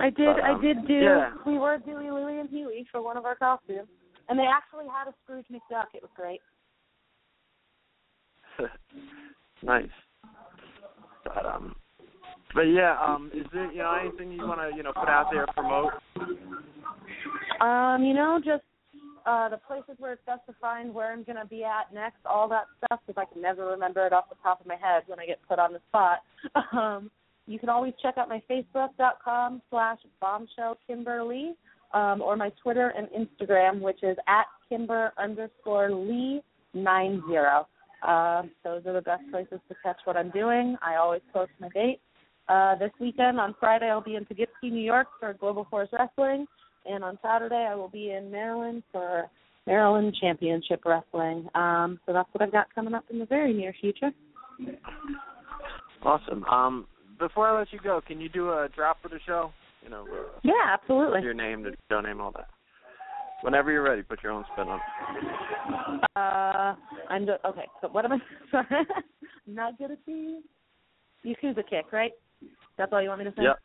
[0.00, 0.28] I did.
[0.28, 0.94] Um, I did do.
[0.94, 1.32] yeah.
[1.46, 3.88] We were Dewey, Louie, and Huey for one of our costumes,
[4.28, 5.86] and they actually had a Scrooge McDuck.
[5.94, 6.40] It was great.
[9.62, 9.88] nice.
[11.24, 11.76] But um
[12.54, 15.46] but yeah, um is there you know anything you wanna, you know, put out there,
[15.54, 15.92] promote?
[17.60, 18.64] Um, you know, just
[19.26, 22.48] uh the places where it's best to find where I'm gonna be at next, all
[22.48, 25.20] that stuff, because I can never remember it off the top of my head when
[25.20, 26.20] I get put on the spot.
[26.72, 27.10] Um,
[27.50, 31.56] you can always check out my Facebook.com slash bombshell Kimberly,
[31.92, 36.42] um, or my Twitter and Instagram, which is at Kimber underscore Lee
[36.74, 37.66] nine zero.
[38.06, 40.76] Um, those are the best places to catch what I'm doing.
[40.80, 42.00] I always post my dates.
[42.48, 46.46] Uh, this weekend on Friday I'll be in Poughkeepsie, New York for Global Force Wrestling,
[46.86, 49.26] and on Saturday I will be in Maryland for
[49.66, 51.48] Maryland Championship Wrestling.
[51.56, 54.12] Um, so that's what I've got coming up in the very near future.
[56.04, 56.44] Awesome.
[56.44, 56.86] Um
[57.20, 59.52] before I let you go, can you do a drop for the show?
[59.82, 61.22] You know, uh, Yeah, absolutely.
[61.22, 62.48] your name, the show name, all that.
[63.42, 66.02] Whenever you're ready, put your own spin on it.
[66.16, 66.74] Uh,
[67.08, 67.64] I'm just okay.
[67.80, 68.18] So what am I?
[68.50, 70.42] Sorry, I'm not good at these.
[71.24, 72.12] Yakuza kick, right?
[72.76, 73.42] That's all you want me to say?
[73.42, 73.58] Yep.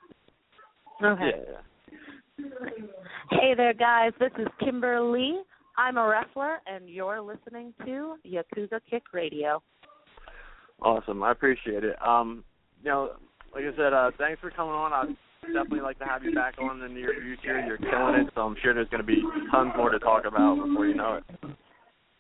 [1.04, 1.32] Okay.
[1.52, 2.46] Yeah.
[3.32, 4.12] Hey there, guys.
[4.20, 5.42] This is Kimber Lee.
[5.78, 9.62] I'm a wrestler, and you're listening to Yakuza Kick Radio.
[10.82, 11.24] Awesome.
[11.24, 11.96] I appreciate it.
[12.06, 12.44] Um,
[12.84, 13.12] you know,
[13.56, 14.92] like I said, uh, thanks for coming on.
[14.92, 15.16] I'd
[15.48, 17.66] definitely like to have you back on in the near future.
[17.66, 20.56] You're killing it, so I'm sure there's going to be tons more to talk about
[20.56, 21.24] before you know it.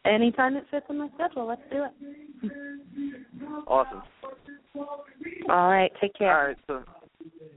[0.05, 2.51] Anytime it fits in my schedule, let's do it.
[3.67, 4.03] Awesome.
[5.49, 5.91] All right.
[5.99, 6.39] Take care.
[6.39, 6.57] All right.
[6.67, 6.83] So,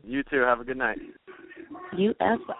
[0.02, 0.40] you too.
[0.40, 0.98] Have a good night.
[1.96, 2.56] You as well.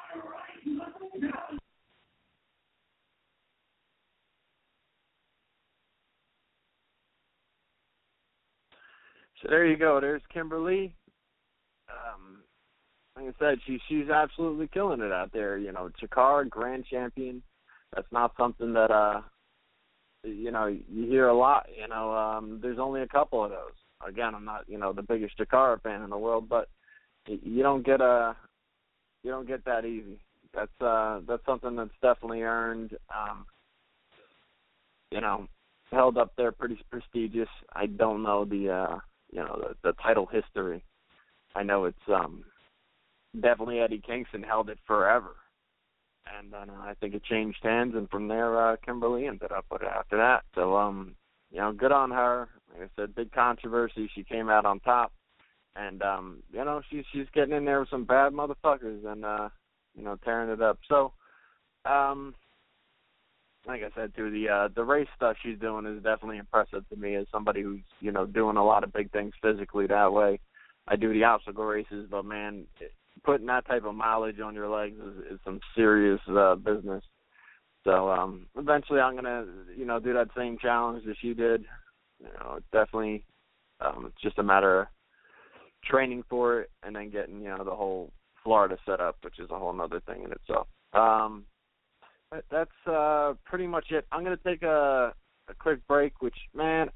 [9.42, 10.00] So there you go.
[10.00, 10.94] There's Kimber Lee.
[13.18, 15.58] Like I said, she she's absolutely killing it out there.
[15.58, 17.42] You know, Chikara Grand Champion.
[17.94, 19.22] That's not something that uh,
[20.22, 21.66] you know, you hear a lot.
[21.76, 23.72] You know, um, there's only a couple of those.
[24.06, 26.68] Again, I'm not you know the biggest Chikara fan in the world, but
[27.26, 28.36] you don't get a
[29.24, 30.20] you don't get that easy.
[30.54, 32.96] That's uh that's something that's definitely earned.
[33.14, 33.46] Um,
[35.10, 35.48] you know,
[35.90, 37.48] held up there pretty prestigious.
[37.74, 38.98] I don't know the uh
[39.32, 40.84] you know the, the title history.
[41.56, 42.44] I know it's um
[43.40, 45.36] definitely Eddie Kingston held it forever,
[46.38, 49.52] and then uh, I think it changed hands, and from there uh, Kimber Lee ended
[49.52, 50.44] up with it after that.
[50.54, 51.14] So um
[51.50, 52.48] you know good on her.
[52.72, 54.10] Like I said, big controversy.
[54.14, 55.12] She came out on top,
[55.76, 59.48] and um you know she's she's getting in there with some bad motherfuckers and uh
[59.96, 60.78] you know tearing it up.
[60.88, 61.12] So
[61.84, 62.34] um
[63.66, 66.96] like I said too, the uh the race stuff she's doing is definitely impressive to
[66.96, 70.40] me as somebody who's, you know, doing a lot of big things physically that way.
[70.88, 72.64] I do the obstacle races, but man,
[73.24, 77.02] putting that type of mileage on your legs is, is some serious uh business.
[77.84, 81.64] So um eventually I'm gonna, you know, do that same challenge that you did.
[82.20, 83.24] You know, it's definitely
[83.80, 84.86] um it's just a matter of
[85.84, 89.58] training for it and then getting, you know, the whole Florida setup, which is a
[89.58, 90.68] whole other thing in itself.
[90.92, 91.44] Um
[92.50, 94.06] that's uh pretty much it.
[94.12, 95.14] I'm gonna take a
[95.48, 96.90] a quick break, which man,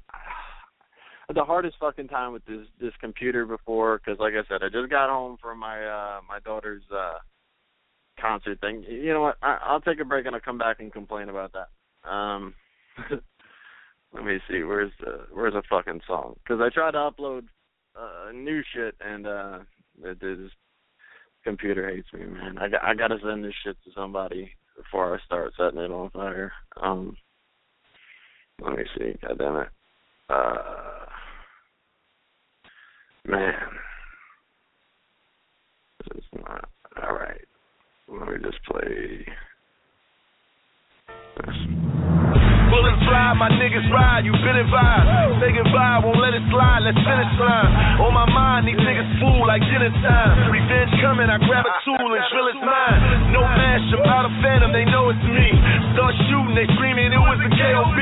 [1.33, 4.89] the hardest fucking time with this this computer before, because like I said, I just
[4.89, 7.19] got home from my uh my daughter's uh
[8.19, 8.83] concert thing.
[8.87, 9.37] You know what?
[9.41, 12.09] I, I'll take a break and I'll come back and complain about that.
[12.09, 12.53] Um,
[14.13, 14.63] let me see.
[14.63, 16.35] Where's the where's a fucking song?
[16.43, 17.43] Because I tried to upload
[17.95, 19.59] uh, new shit and uh
[20.03, 20.51] it, this
[21.43, 22.57] computer hates me, man.
[22.57, 26.09] I got I gotta send this shit to somebody before I start setting it on
[26.09, 26.51] fire.
[26.81, 27.15] Um,
[28.61, 29.15] let me see.
[29.21, 29.67] God damn it.
[30.29, 31.02] Uh,
[33.25, 33.53] man,
[36.15, 36.69] is not
[37.01, 37.47] all right.
[38.07, 39.25] Let me just play
[43.13, 46.03] fly, my niggas ride, you been advised.
[46.03, 48.01] Won't let it slide, let's finish line.
[48.01, 50.51] On my mind, these niggas fool like dinner time.
[50.51, 52.59] Revenge coming, I grab a tool and drill its.
[53.31, 55.47] No mash about a phantom, they know it's me.
[55.93, 57.99] Start shooting, they screaming it was the KOB.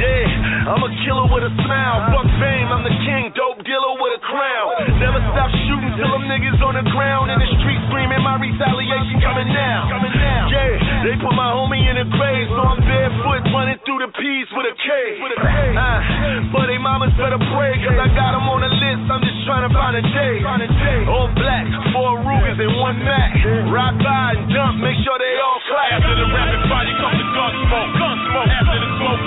[0.00, 0.25] Yeah,
[0.66, 2.10] I'm a killer with a smile.
[2.10, 4.98] Fuck fame, I'm the king, dope dealer with a crown.
[4.98, 9.22] Never stop shooting till them niggas on the ground in the street screaming my retaliation
[9.22, 9.86] coming now.
[10.50, 14.48] Yeah, they put my homie in a grave, so I'm barefoot running through the peas
[14.58, 14.90] with a K.
[15.22, 19.46] Uh, but they mamas better pray, cause I got them on the list, I'm just
[19.46, 20.42] trying to find a day.
[21.06, 23.38] All black, four Rugers and one Mac.
[23.70, 26.02] Ride by and dump, make sure they all clap.
[26.02, 27.90] After the rapid fire comes the gun smoke.
[28.02, 28.50] Gun smoke.
[28.50, 29.22] After the smoke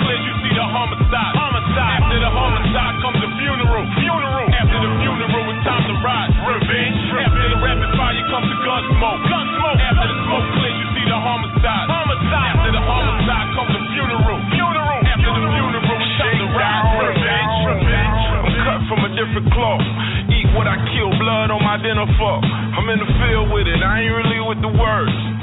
[0.70, 1.34] homicide.
[1.34, 1.98] Homicide.
[2.00, 3.84] After the homicide comes the funeral.
[3.98, 4.46] Funeral.
[4.54, 6.32] After the funeral, it's time to rise.
[6.46, 6.98] Revenge.
[7.10, 9.20] After the rapid fire comes the gun smoke.
[9.26, 9.78] Gun smoke.
[9.82, 11.86] After the smoke clears, you see the homicide.
[11.90, 12.52] Homicide.
[12.54, 14.38] After the homicide comes the funeral.
[14.54, 15.00] Funeral.
[15.10, 16.86] After the funeral, it's time to rise.
[17.02, 17.56] Revenge.
[17.66, 18.20] Revenge.
[18.30, 19.84] I'm cut from a different cloth.
[20.30, 22.46] Eat what I kill, blood on my dinner fork.
[22.46, 25.39] I'm in the field with it, I ain't really with the words.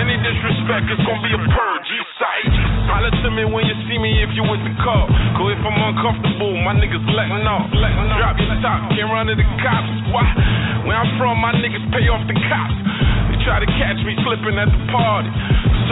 [0.00, 1.88] Any disrespect, it's gonna be a purge.
[1.92, 2.48] East side.
[2.88, 5.04] Holler to me when you see me if you with the car.
[5.36, 7.68] Cause if I'm uncomfortable, my niggas letting off.
[7.68, 9.92] Drop your top, can't run to the cops.
[10.08, 10.24] Why?
[10.88, 12.76] Where I'm from, my niggas pay off the cops.
[13.28, 15.28] They try to catch me slipping at the party.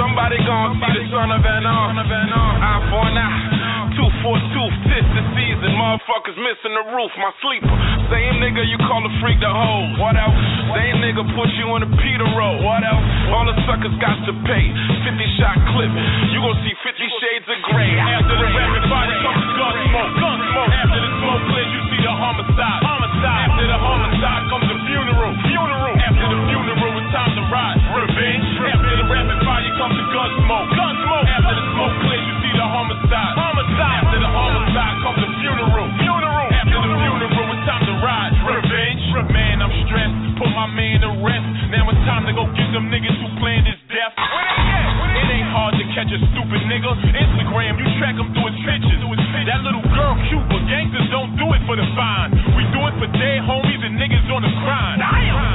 [0.01, 2.01] Somebody gon' see the son of an arm.
[2.01, 3.58] Eye for an eye
[3.99, 4.77] tooth for a tooth.
[4.87, 7.11] This the season, motherfuckers missing the roof.
[7.19, 7.75] My sleeper,
[8.07, 9.99] same nigga you call a freak the hoe.
[9.99, 10.39] What else?
[10.71, 12.63] Same nigga put you in a Peter roll.
[12.63, 13.03] What else?
[13.35, 14.65] All the suckers got to pay.
[15.03, 15.91] 50 shot clip,
[16.31, 17.91] you gon' see 50 shades of gray.
[17.99, 20.13] After the rapid fire comes gun smoke.
[20.23, 20.73] Gun smoke.
[20.79, 22.81] After the smoke clears, you see the homicide.
[22.87, 23.47] Homicide.
[23.51, 25.33] After the homicide comes the funeral.
[25.43, 25.95] Funeral.
[25.99, 27.79] After the funeral, it's time to ride.
[27.99, 28.47] Revenge.
[28.63, 30.69] After the rapid fire comes the gun smoke.
[30.79, 31.27] Gun smoke.
[31.27, 33.35] After the smoke clears, you see the homicide.
[33.35, 33.58] Homicide.
[47.99, 49.03] Track him through his pictures.
[49.49, 52.37] That little girl cute, but gangsters don't do it for the fine.
[52.53, 55.01] We do it for dead homies and niggas on the grind.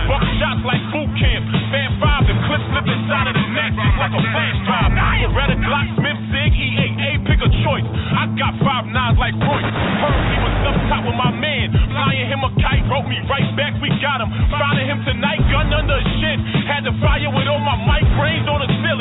[0.10, 1.46] Buck shots like boot camp.
[1.70, 4.92] Fan five, the clip slip inside of the neck just like a flash drive.
[5.30, 7.86] Beretta Glock, Smith, Sig, EAA, pick a choice.
[8.18, 9.70] I got five nines like Royce.
[10.02, 11.70] Heard he was up top with my man.
[11.94, 14.34] Flying him a kite, wrote me right back, we got him.
[14.50, 16.38] Finding him tonight, gun under a shit.
[16.66, 18.50] Had to fire with all my mic brains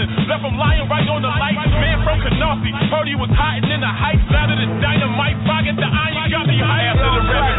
[0.02, 0.28] ceiling.
[0.28, 1.54] Left him lying right on the light.
[1.54, 4.22] Man from Canarsie, heard he was hiding in the heights.
[4.30, 6.90] Louder than dynamite, pocket the iron, got me high.
[6.92, 7.51] After the rapid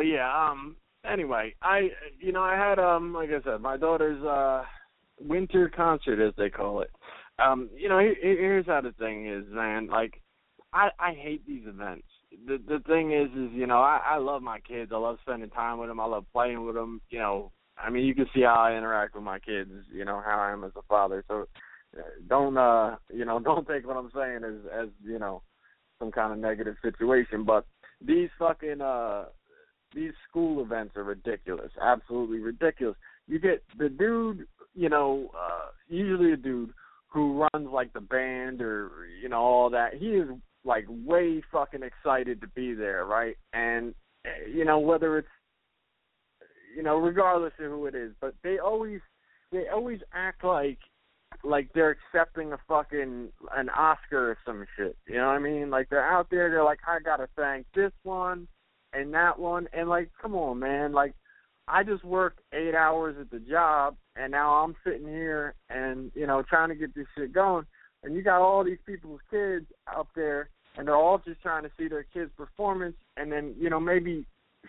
[0.00, 0.50] Yeah.
[0.50, 0.76] Um.
[1.10, 1.88] Anyway, I
[2.18, 4.64] you know I had um like I said my daughter's uh
[5.20, 6.90] winter concert as they call it.
[7.38, 7.70] Um.
[7.74, 9.88] You know here, here's how the thing is, man.
[9.88, 10.20] Like
[10.72, 12.06] I I hate these events.
[12.46, 14.92] The the thing is is you know I I love my kids.
[14.94, 16.00] I love spending time with them.
[16.00, 17.00] I love playing with them.
[17.10, 17.52] You know.
[17.82, 19.70] I mean, you can see how I interact with my kids.
[19.90, 21.24] You know how I am as a father.
[21.28, 21.46] So
[22.28, 25.42] don't uh you know don't take what I'm saying as as you know
[25.98, 27.44] some kind of negative situation.
[27.44, 27.66] But
[28.00, 29.26] these fucking uh
[29.94, 32.96] these school events are ridiculous, absolutely ridiculous.
[33.26, 36.72] You get the dude, you know, uh usually a dude
[37.08, 39.94] who runs like the band or you know all that.
[39.94, 40.28] He is
[40.64, 43.36] like way fucking excited to be there, right?
[43.52, 45.28] And eh, you know whether it's
[46.76, 49.00] you know regardless of who it is, but they always
[49.52, 50.78] they always act like
[51.42, 54.96] like they're accepting a fucking an Oscar or some shit.
[55.06, 55.70] You know what I mean?
[55.70, 58.46] Like they're out there, they're like, I gotta thank this one
[58.92, 59.68] and that one.
[59.72, 61.14] And like, come on man, like
[61.68, 66.26] I just worked eight hours at the job and now I'm sitting here and, you
[66.26, 67.66] know, trying to get this shit going.
[68.02, 71.70] And you got all these people's kids out there and they're all just trying to
[71.78, 74.26] see their kids' performance and then, you know, maybe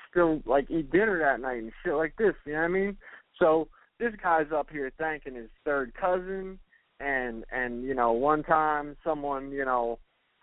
[0.09, 2.97] still like eat dinner that night and shit like this, you know what I mean?
[3.39, 3.67] So
[3.99, 6.59] this guy's up here thanking his third cousin
[6.99, 9.99] and and you know one time someone you know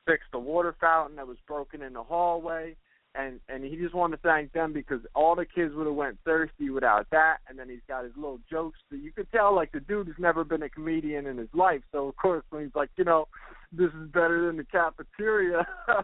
[0.06, 2.74] fixed the water fountain that was broken in the hallway
[3.18, 6.16] and and he just wanted to thank them because all the kids would have went
[6.24, 9.72] thirsty without that and then he's got his little jokes that you could tell like
[9.72, 11.82] the dude has never been a comedian in his life.
[11.92, 13.26] So of course when he's like you know
[13.72, 15.66] this is better than the cafeteria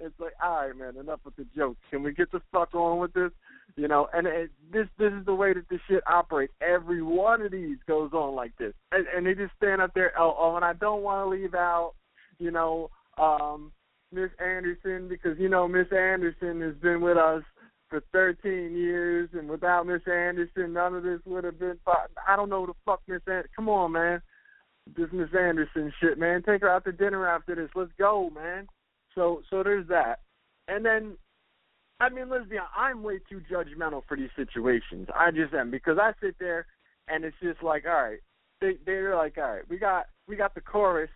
[0.00, 1.80] it's like all right man enough with the jokes.
[1.90, 3.30] Can we get the fuck on with this?
[3.76, 6.52] You know and it, this this is the way that this shit operates.
[6.60, 8.74] Every one of these goes on like this.
[8.90, 10.12] And, and they just stand up there.
[10.18, 11.92] Oh, oh and i don't want to leave out
[12.38, 13.70] you know um
[14.12, 17.42] miss anderson because you know miss anderson has been with us
[17.88, 21.78] for 13 years and without miss anderson none of this would have been
[22.26, 24.22] i don't know the fuck miss anderson come on man.
[24.96, 26.42] This miss anderson shit man.
[26.42, 27.70] Take her out to dinner after this.
[27.74, 28.66] Let's go man.
[29.14, 30.20] So so there's that.
[30.68, 31.16] And then
[32.00, 35.08] I mean, let's be honest, I'm way too judgmental for these situations.
[35.14, 36.66] I just am because I sit there
[37.06, 38.18] and it's just like, all right,
[38.60, 41.10] they they're like, all right, we got we got the chorus.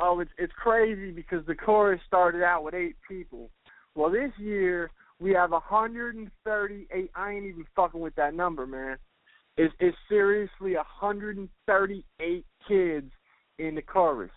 [0.00, 3.50] Oh, it's it's crazy because the chorus started out with eight people.
[3.94, 7.10] Well, this year we have 138.
[7.14, 8.96] I ain't even fucking with that number, man.
[9.56, 13.10] It's it's seriously 138 kids
[13.58, 14.30] in the chorus.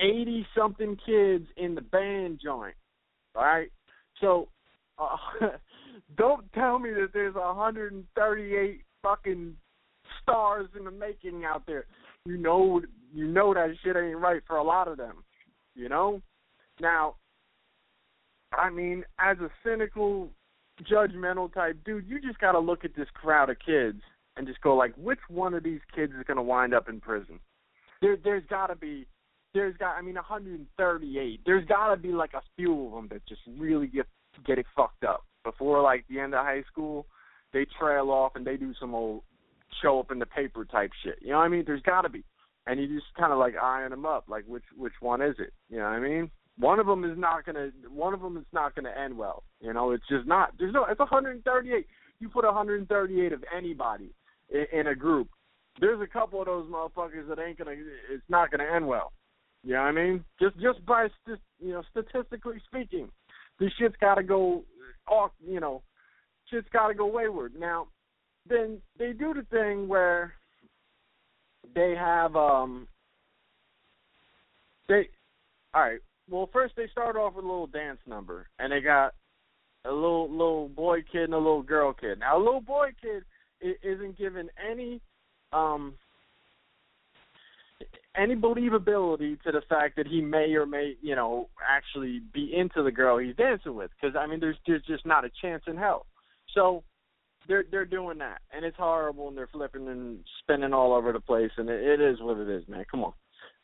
[0.00, 2.76] 80 something kids in the band joint.
[3.34, 3.70] All right?
[4.20, 4.48] So
[4.98, 5.16] uh,
[6.16, 9.56] don't tell me that there's 138 fucking
[10.22, 11.84] stars in the making out there.
[12.24, 12.80] You know,
[13.18, 15.24] you know that shit ain't right for a lot of them.
[15.74, 16.22] You know.
[16.80, 17.16] Now,
[18.52, 20.30] I mean, as a cynical,
[20.90, 24.00] judgmental type dude, you just got to look at this crowd of kids
[24.36, 27.00] and just go like, which one of these kids is going to wind up in
[27.00, 27.40] prison?
[28.00, 29.06] There, there's got to be
[29.54, 31.40] there's got I mean 138.
[31.44, 34.06] There's got to be like a few of them that just really get
[34.46, 37.06] get it fucked up before like the end of high school.
[37.52, 39.22] They trail off and they do some old
[39.82, 41.18] show up in the paper type shit.
[41.20, 41.64] You know what I mean?
[41.66, 42.22] There's got to be,
[42.68, 44.24] and you just kind of like iron them up.
[44.28, 45.52] Like which which one is it?
[45.70, 46.30] You know what I mean?
[46.58, 47.70] One of them is not gonna.
[47.88, 49.44] One of them is not gonna end well.
[49.60, 50.52] You know, it's just not.
[50.58, 50.84] There's no.
[50.84, 51.86] It's 138.
[52.20, 54.10] You put 138 of anybody
[54.50, 55.28] in, in a group.
[55.80, 57.74] There's a couple of those motherfuckers that ain't gonna.
[58.10, 59.12] It's not gonna end well.
[59.64, 60.24] You know what I mean?
[60.40, 63.08] Just just by st- you know statistically speaking,
[63.58, 64.64] this shit's got to go
[65.08, 65.30] off.
[65.46, 65.82] You know,
[66.50, 67.54] shit's got to go wayward.
[67.58, 67.86] Now,
[68.48, 70.34] then they do the thing where
[71.74, 72.88] they have um
[74.88, 75.08] they
[75.74, 76.00] all right.
[76.30, 79.14] Well, first they start off with a little dance number, and they got
[79.84, 82.20] a little little boy kid and a little girl kid.
[82.20, 83.24] Now, a little boy kid
[83.82, 85.00] isn't given any
[85.52, 85.94] um
[88.16, 92.82] any believability to the fact that he may or may you know actually be into
[92.82, 95.76] the girl he's dancing with because I mean there's there's just not a chance in
[95.76, 96.06] hell.
[96.54, 96.82] So
[97.48, 101.20] they're they're doing that and it's horrible and they're flipping and spinning all over the
[101.20, 102.84] place and it, it is what it is, man.
[102.90, 103.12] Come on,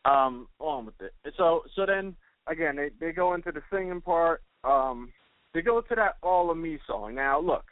[0.04, 1.12] um, on with it.
[1.36, 2.16] So so then
[2.46, 4.42] again they they go into the singing part.
[4.64, 5.12] Um,
[5.52, 7.14] they go to that All of Me song.
[7.14, 7.64] Now look,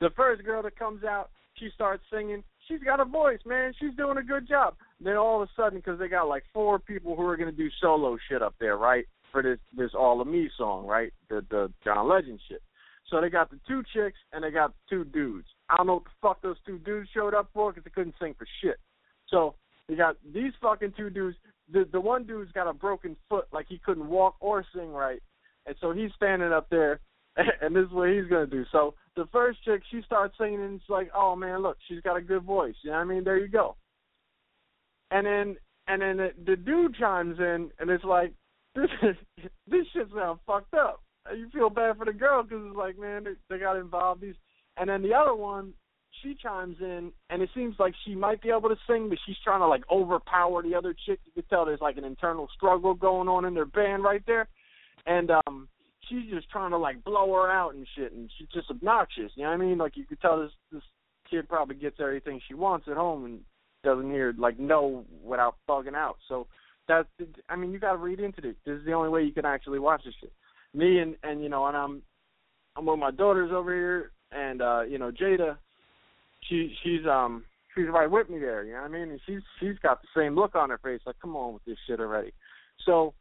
[0.00, 2.44] the first girl that comes out, she starts singing.
[2.68, 3.72] She's got a voice, man.
[3.78, 4.74] She's doing a good job.
[5.00, 7.68] Then all of a sudden, because they got like four people who are gonna do
[7.80, 9.06] solo shit up there, right?
[9.32, 11.12] For this this All of Me song, right?
[11.30, 12.62] The the John Legend shit.
[13.10, 15.46] So they got the two chicks and they got two dudes.
[15.74, 18.14] I don't know what the fuck those two dudes showed up for because they couldn't
[18.20, 18.76] sing for shit.
[19.28, 19.56] So
[19.88, 21.36] they got these fucking two dudes.
[21.72, 25.20] The the one dude's got a broken foot, like he couldn't walk or sing right,
[25.66, 27.00] and so he's standing up there,
[27.36, 28.64] and this is what he's gonna do.
[28.70, 32.16] So the first chick, she starts singing, and it's like, oh man, look, she's got
[32.16, 32.74] a good voice.
[32.82, 33.24] You know what I mean?
[33.24, 33.76] There you go.
[35.10, 35.56] And then
[35.88, 38.32] and then the, the dude chimes in, and it's like,
[38.76, 39.16] this is
[39.66, 41.02] this shit sounds fucked up.
[41.34, 44.20] You feel bad for the girl because it's like, man, they, they got involved.
[44.20, 44.34] These,
[44.76, 45.74] and then the other one,
[46.22, 49.36] she chimes in, and it seems like she might be able to sing, but she's
[49.44, 51.20] trying to like overpower the other chick.
[51.24, 54.48] You can tell there's like an internal struggle going on in their band right there,
[55.06, 55.68] and um,
[56.08, 59.32] she's just trying to like blow her out and shit, and she's just obnoxious.
[59.34, 59.78] You know what I mean?
[59.78, 60.82] Like you could tell this this
[61.30, 63.40] kid probably gets everything she wants at home and
[63.82, 66.16] doesn't hear like no without bugging out.
[66.28, 66.46] So
[66.88, 67.08] that's
[67.48, 68.54] I mean you got to read into this.
[68.64, 70.32] This is the only way you can actually watch this shit.
[70.72, 72.02] Me and and you know and I'm
[72.76, 75.56] I'm with my daughters over here and uh you know Jada
[76.48, 77.44] she she's um
[77.74, 79.10] she's right with me there, you know what I mean?
[79.10, 81.78] And she's she's got the same look on her face like come on with this
[81.86, 82.32] shit already.
[82.86, 83.14] So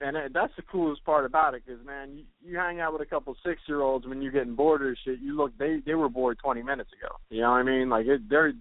[0.00, 3.06] and that's the coolest part about it because man, you, you hang out with a
[3.06, 5.20] couple six year olds when you're getting bored or shit.
[5.20, 7.14] You look, they they were bored 20 minutes ago.
[7.30, 7.88] You know what I mean?
[7.88, 8.52] Like it, they're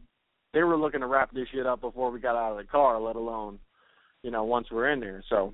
[0.54, 3.00] they were looking to wrap this shit up before we got out of the car,
[3.00, 3.60] let alone
[4.22, 5.24] you know once we're in there.
[5.30, 5.54] So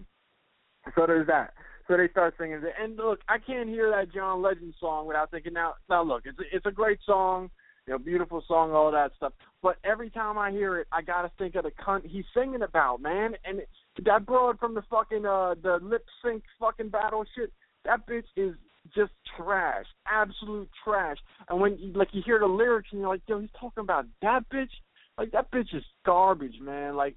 [0.96, 1.54] so there's that.
[1.90, 5.32] So they start singing it, and look, I can't hear that John Legend song without
[5.32, 5.74] thinking now.
[5.90, 7.50] Now look, it's a, it's a great song,
[7.88, 9.34] you know, beautiful song, all that stuff.
[9.64, 13.02] But every time I hear it, I gotta think of the cunt he's singing about,
[13.02, 13.34] man.
[13.44, 13.62] And
[14.06, 17.52] that broad from the fucking uh the lip sync fucking battle shit,
[17.86, 18.54] that bitch is
[18.96, 21.18] just trash, absolute trash.
[21.50, 24.06] And when you, like you hear the lyrics and you're like, yo, he's talking about
[24.22, 24.70] that bitch.
[25.18, 26.96] Like that bitch is garbage, man.
[26.96, 27.16] Like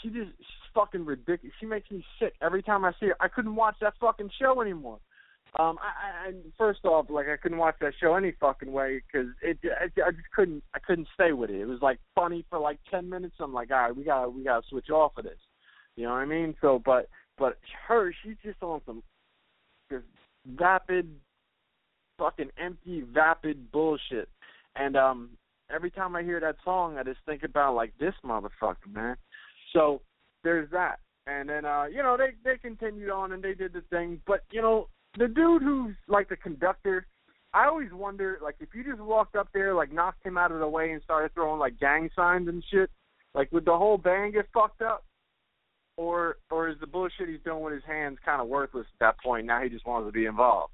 [0.00, 0.30] she just
[0.74, 1.54] fucking ridiculous.
[1.60, 3.16] She makes me sick every time I see her.
[3.20, 4.98] I couldn't watch that fucking show anymore.
[5.56, 9.28] Um, I, I first off, like I couldn't watch that show any fucking way because
[9.40, 11.60] it, I, I just couldn't, I couldn't stay with it.
[11.60, 13.36] It was like funny for like ten minutes.
[13.38, 15.38] I'm like, all right, we gotta, we gotta switch off of this.
[15.96, 16.56] You know what I mean?
[16.60, 17.08] So, but,
[17.38, 19.02] but her, she's just on some
[19.92, 20.04] just
[20.44, 21.08] vapid,
[22.18, 24.28] fucking empty, vapid bullshit.
[24.74, 25.30] And um,
[25.72, 29.16] every time I hear that song, I just think about like this motherfucker, man.
[29.72, 30.02] So
[30.44, 31.00] there's that.
[31.26, 34.20] And then uh, you know, they they continued on and they did the thing.
[34.26, 34.88] But, you know,
[35.18, 37.06] the dude who's like the conductor,
[37.52, 40.60] I always wonder, like if you just walked up there, like knocked him out of
[40.60, 42.90] the way and started throwing like gang signs and shit,
[43.34, 45.04] like would the whole band get fucked up?
[45.96, 49.20] Or or is the bullshit he's doing with his hands kind of worthless at that
[49.20, 49.46] point?
[49.46, 50.72] Now he just wants to be involved.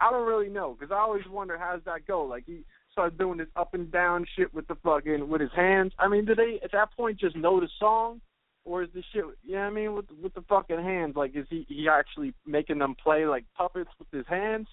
[0.00, 2.24] I don't really know because I always wonder how does that go?
[2.24, 5.92] Like he starts doing this up and down shit with the fucking with his hands.
[5.98, 8.20] I mean, do they at that point just know the song,
[8.64, 9.24] or is the shit?
[9.42, 11.16] You know what I mean with with the fucking hands?
[11.16, 14.68] Like is he he actually making them play like puppets with his hands?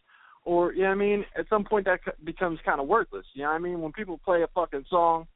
[0.45, 1.25] Or you know what I mean?
[1.37, 3.25] At some point that becomes kind of worthless.
[3.33, 3.81] You know what I mean?
[3.81, 5.27] When people play a fucking song,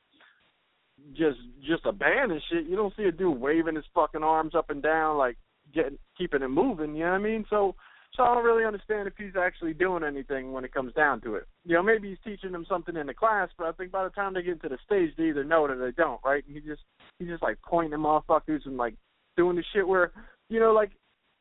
[1.15, 4.55] just just a band and shit, you don't see a dude waving his fucking arms
[4.55, 5.37] up and down like
[5.73, 6.95] getting keeping it moving.
[6.95, 7.45] You know what I mean?
[7.49, 7.75] So
[8.15, 11.35] so I don't really understand if he's actually doing anything when it comes down to
[11.35, 11.47] it.
[11.65, 14.11] You know, maybe he's teaching them something in the class, but I think by the
[14.11, 16.43] time they get to the stage, they either know it or they don't, right?
[16.45, 16.83] And he just
[17.19, 18.95] he's just like pointing at motherfuckers and like
[19.37, 20.11] doing the shit where,
[20.49, 20.91] you know, like,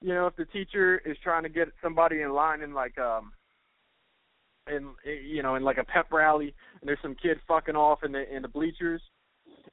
[0.00, 3.32] you know, if the teacher is trying to get somebody in line in like um
[4.68, 8.12] in you know in like a pep rally and there's some kid fucking off in
[8.12, 9.02] the in the bleachers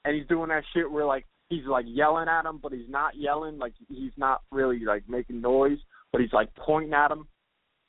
[0.04, 3.16] and he's doing that shit where like he's like yelling at him but he's not
[3.16, 5.78] yelling like he's not really like making noise
[6.12, 7.28] but he's like pointing at him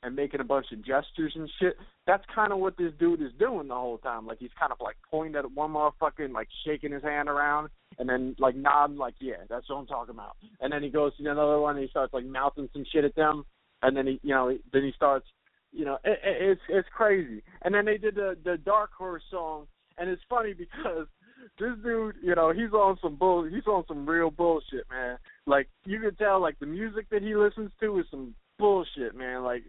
[0.03, 1.77] and making a bunch of gestures and shit.
[2.07, 4.25] That's kind of what this dude is doing the whole time.
[4.25, 7.69] Like he's kind of like pointing at one motherfucker and like shaking his hand around
[7.99, 11.15] and then like nodding like yeah that's what i'm talking about and then he goes
[11.15, 13.45] to another one and he starts like mouthing some shit at them
[13.81, 15.25] and then he you know then he starts
[15.71, 19.23] you know it, it, it's it's crazy and then they did the the dark horse
[19.29, 19.67] song
[19.97, 21.07] and it's funny because
[21.59, 23.43] this dude, you know, he's on some bull.
[23.43, 25.17] He's on some real bullshit, man.
[25.45, 29.43] Like you can tell, like the music that he listens to is some bullshit, man.
[29.43, 29.63] Like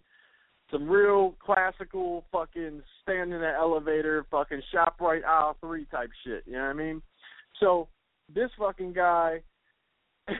[0.70, 6.44] some real classical fucking stand in the elevator, fucking shop right aisle three type shit.
[6.46, 7.02] You know what I mean?
[7.60, 7.88] So
[8.34, 9.42] this fucking guy,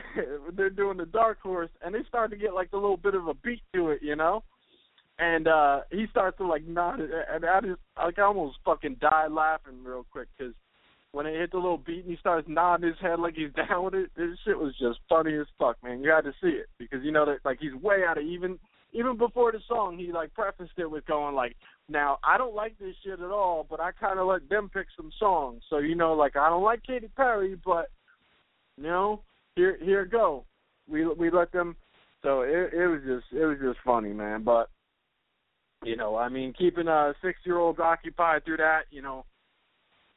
[0.55, 3.27] they're doing the dark horse, and they start to get like a little bit of
[3.27, 4.43] a beat to it, you know.
[5.19, 9.31] And uh he starts to like nod, and I just like I almost fucking died
[9.31, 10.53] laughing real quick because
[11.11, 13.85] when it hit the little beat and he starts nodding his head like he's down
[13.85, 16.01] with it, this shit was just funny as fuck, man.
[16.01, 18.59] You had to see it because you know that like he's way out of even
[18.93, 21.55] even before the song he like prefaced it with going like,
[21.89, 25.11] Now I don't like this shit at all, but I kinda let them pick some
[25.19, 25.63] songs.
[25.69, 27.91] So, you know, like I don't like Katy Perry but
[28.77, 29.21] you know,
[29.55, 30.45] here here go.
[30.87, 31.75] We we let them
[32.23, 34.43] so it it was just it was just funny, man.
[34.43, 34.69] But
[35.83, 39.25] you know, I mean keeping uh six year olds occupied through that, you know,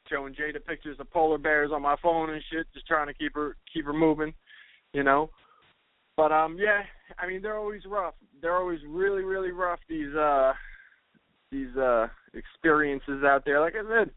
[0.09, 3.35] showing Jada pictures of polar bears on my phone and shit, just trying to keep
[3.35, 4.33] her keep her moving,
[4.93, 5.29] you know.
[6.15, 6.83] But um yeah,
[7.19, 8.15] I mean they're always rough.
[8.41, 10.53] They're always really really rough these uh
[11.51, 13.59] these uh experiences out there.
[13.61, 14.11] Like I said,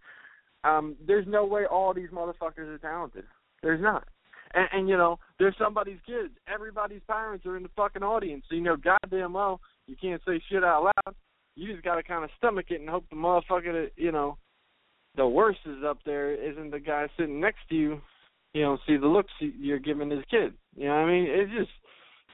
[0.64, 3.24] um there's no way all these motherfuckers are talented.
[3.62, 4.07] There's not.
[4.53, 6.33] And, and you know, they're somebody's kids.
[6.53, 8.45] Everybody's parents are in the fucking audience.
[8.49, 11.14] So you know, goddamn well, you can't say shit out loud.
[11.57, 14.39] You just gotta kind of stomach it and hope the motherfucker that you know
[15.16, 18.01] the worst is up there isn't the guy sitting next to you.
[18.55, 20.55] You know, see the looks you're giving his kid.
[20.74, 21.26] You know what I mean?
[21.28, 21.70] It's just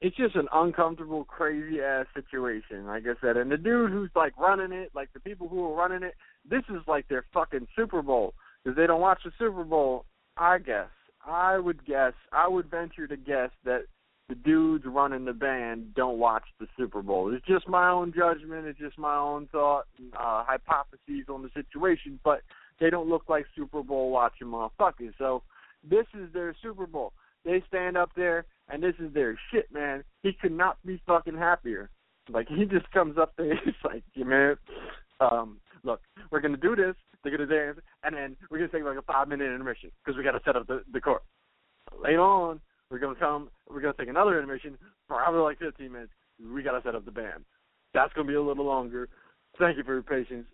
[0.01, 3.37] it's just an uncomfortable, crazy ass situation, like I said.
[3.37, 6.15] And the dude who's like running it, like the people who are running it,
[6.49, 10.05] this is like their fucking Super Bowl because they don't watch the Super Bowl.
[10.37, 10.89] I guess
[11.27, 13.85] I would guess I would venture to guess that
[14.29, 17.33] the dudes running the band don't watch the Super Bowl.
[17.33, 18.67] It's just my own judgment.
[18.67, 22.19] It's just my own thought, and, uh, hypotheses on the situation.
[22.25, 22.43] But
[22.81, 25.15] they don't look like Super Bowl watching motherfuckers.
[25.17, 25.43] So
[25.89, 27.13] this is their Super Bowl.
[27.45, 30.05] They stand up there and this is their shit, man.
[30.23, 31.91] He could not be fucking happier.
[32.29, 34.57] Like he just comes up there, he's like, yeah, man,
[35.21, 36.01] um, look,
[36.31, 36.95] we're gonna do this.
[37.23, 40.25] They're gonna dance, and then we're gonna take like a five minute intermission because we
[40.25, 41.23] got to set up the the court.
[42.03, 42.61] Later on,
[42.91, 43.51] we're gonna come.
[43.69, 44.77] We're gonna take another intermission,
[45.09, 46.13] probably like 15 minutes.
[46.53, 47.45] We got to set up the band.
[47.95, 49.09] That's gonna be a little longer.
[49.59, 50.47] Thank you for your patience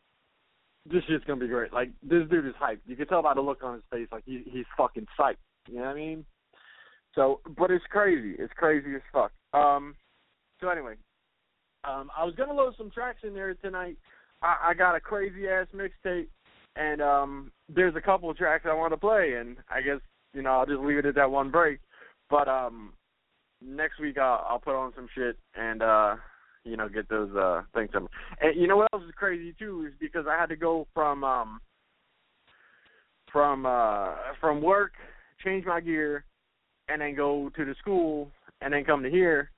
[0.91, 1.73] this shit's gonna be great.
[1.73, 2.81] Like this dude is hyped.
[2.87, 5.37] You can tell by the look on his face, like he he's fucking psyched.
[5.69, 6.25] You know what I mean?
[7.15, 8.35] So, but it's crazy.
[8.39, 9.33] It's crazy as fuck.
[9.53, 9.95] Um.
[10.61, 10.95] So anyway,
[11.85, 13.97] um, I was gonna load some tracks in there tonight.
[14.43, 16.29] I, I got a crazy ass mixtape,
[16.77, 20.01] and um, there's a couple of tracks I want to play, and I guess
[20.33, 21.81] you know I'll just leave it at that one break.
[22.31, 22.93] But um,
[23.61, 26.17] next week I'll, I'll put on some shit and uh
[26.65, 27.91] you know, get those uh things.
[27.95, 28.05] Up.
[28.41, 31.25] And you know what else is crazy too is because I had to go from
[31.25, 31.61] um
[33.33, 34.93] from uh from work,
[35.45, 36.25] change my gear,
[36.93, 38.31] and then go to the school,
[38.61, 39.51] and then come to here.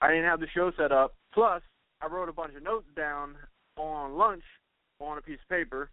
[0.00, 1.14] I didn't have the show set up.
[1.32, 1.62] Plus,
[2.02, 3.34] I wrote a bunch of notes down
[3.76, 4.42] on lunch
[5.00, 5.90] on a piece of paper,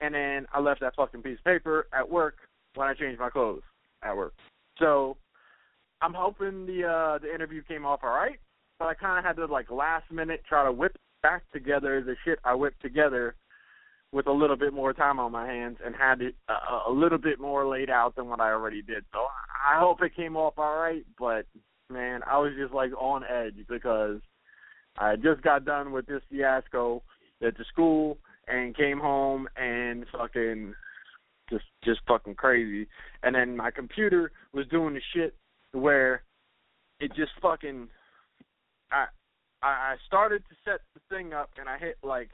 [0.00, 2.36] and then I left that fucking piece of paper at work
[2.74, 3.62] when I changed my clothes
[4.02, 4.34] at work.
[4.78, 5.16] So
[6.00, 8.38] I'm hoping the uh the interview came off all right
[8.78, 12.16] but I kind of had to like last minute try to whip back together the
[12.24, 13.34] shit I whipped together
[14.14, 17.18] with a little bit more time on my hands and had it a, a little
[17.18, 19.04] bit more laid out than what I already did.
[19.12, 21.46] So I hope it came off all right, but
[21.90, 24.20] man, I was just like on edge because
[24.96, 27.02] I just got done with this fiasco
[27.44, 30.74] at the school and came home and fucking
[31.50, 32.86] just just fucking crazy.
[33.24, 35.34] And then my computer was doing the shit
[35.72, 36.22] where
[37.00, 37.88] it just fucking
[38.92, 39.06] I
[39.60, 42.30] I started to set the thing up and I hit like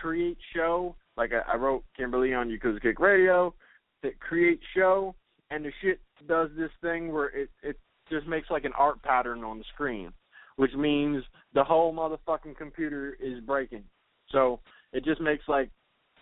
[0.00, 0.96] create show.
[1.16, 3.54] Like I, I wrote Kimber Lee on Yakuza Kick Radio,
[4.02, 5.14] hit create show,
[5.50, 7.78] and the shit does this thing where it it
[8.10, 10.12] just makes like an art pattern on the screen,
[10.56, 11.22] which means
[11.54, 13.84] the whole motherfucking computer is breaking.
[14.30, 14.60] So
[14.92, 15.70] it just makes like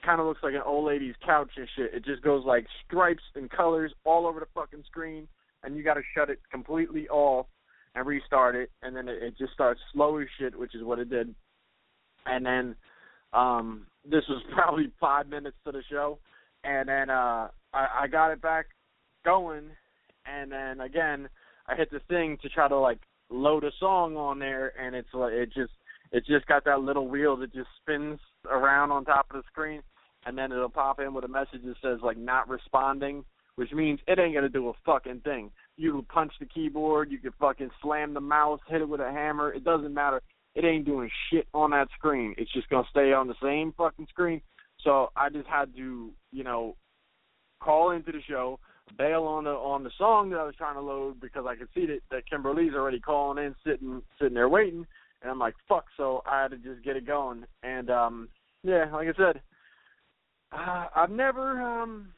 [0.04, 1.94] kind of looks like an old lady's couch and shit.
[1.94, 5.28] It just goes like stripes and colors all over the fucking screen,
[5.62, 7.46] and you got to shut it completely off
[7.94, 10.98] and restart it, and then it, it just starts slow as shit, which is what
[10.98, 11.34] it did.
[12.26, 12.76] And then
[13.32, 16.18] um this was probably five minutes to the show,
[16.64, 18.66] and then uh I, I got it back
[19.24, 19.70] going,
[20.26, 21.28] and then again
[21.68, 23.00] I hit the thing to try to like
[23.30, 25.72] load a song on there, and it's like it just
[26.12, 28.20] it just got that little wheel that just spins
[28.50, 29.82] around on top of the screen,
[30.24, 33.24] and then it'll pop in with a message that says like not responding,
[33.56, 35.50] which means it ain't gonna do a fucking thing.
[35.76, 39.10] You can punch the keyboard, you can fucking slam the mouse, hit it with a
[39.10, 39.52] hammer.
[39.52, 40.22] It doesn't matter.
[40.56, 42.34] It ain't doing shit on that screen.
[42.38, 44.40] It's just gonna stay on the same fucking screen.
[44.82, 46.76] So I just had to, you know,
[47.60, 48.58] call into the show,
[48.96, 51.68] bail on the on the song that I was trying to load because I could
[51.74, 54.86] see that that Kimber Lee's already calling in, sitting sitting there waiting,
[55.22, 55.84] and I'm like, fuck.
[55.96, 58.28] So I had to just get it going, and um,
[58.62, 59.42] yeah, like I said,
[60.52, 62.14] uh, I've never um,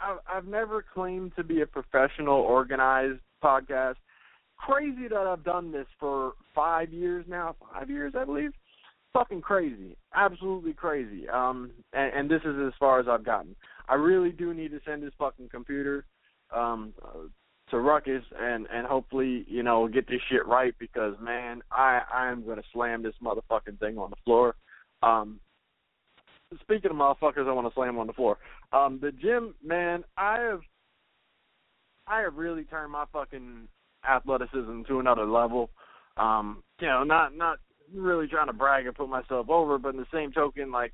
[0.00, 3.96] I've, I've never claimed to be a professional organized podcast.
[4.58, 8.52] Crazy that I've done this for five years now, five years I believe.
[9.12, 11.28] Fucking crazy, absolutely crazy.
[11.28, 13.54] Um, and, and this is as far as I've gotten.
[13.88, 16.04] I really do need to send this fucking computer
[16.54, 17.26] um uh,
[17.70, 22.30] to Ruckus and and hopefully you know get this shit right because man I I
[22.30, 24.54] am gonna slam this motherfucking thing on the floor.
[25.02, 25.40] Um,
[26.60, 28.38] speaking of motherfuckers, I want to slam on the floor.
[28.72, 30.60] Um, the gym man, I have
[32.06, 33.68] I have really turned my fucking
[34.08, 35.70] athleticism to another level.
[36.16, 37.58] Um, you know, not not
[37.94, 40.92] really trying to brag or put myself over, but in the same token, like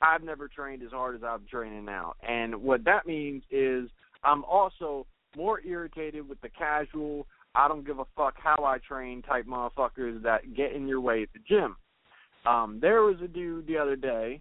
[0.00, 2.14] I've never trained as hard as I'm training now.
[2.26, 3.88] And what that means is
[4.24, 5.06] I'm also
[5.36, 10.22] more irritated with the casual, I don't give a fuck how I train type motherfuckers
[10.22, 11.76] that get in your way at the gym.
[12.44, 14.40] Um, there was a dude the other day,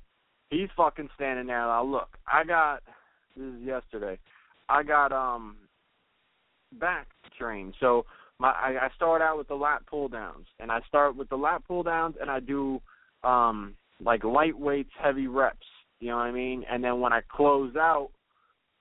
[0.50, 1.60] he's fucking standing there.
[1.60, 2.82] Now look, I got
[3.36, 4.18] this is yesterday.
[4.70, 5.58] I got um
[6.80, 7.08] back
[7.38, 7.74] trained.
[7.80, 8.06] So
[8.40, 11.36] my I, I start out with the lat pull downs and I start with the
[11.36, 12.82] lat pull downs and I do
[13.24, 15.68] um like lightweights, heavy reps.
[16.00, 16.64] You know what I mean?
[16.70, 18.10] And then when I close out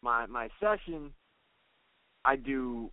[0.03, 1.13] my my session,
[2.25, 2.91] I do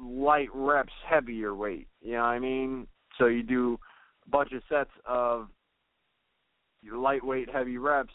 [0.00, 1.88] light reps, heavier weight.
[2.00, 2.86] You know what I mean?
[3.18, 3.78] So you do
[4.26, 5.48] a bunch of sets of
[6.82, 8.12] your lightweight, heavy reps,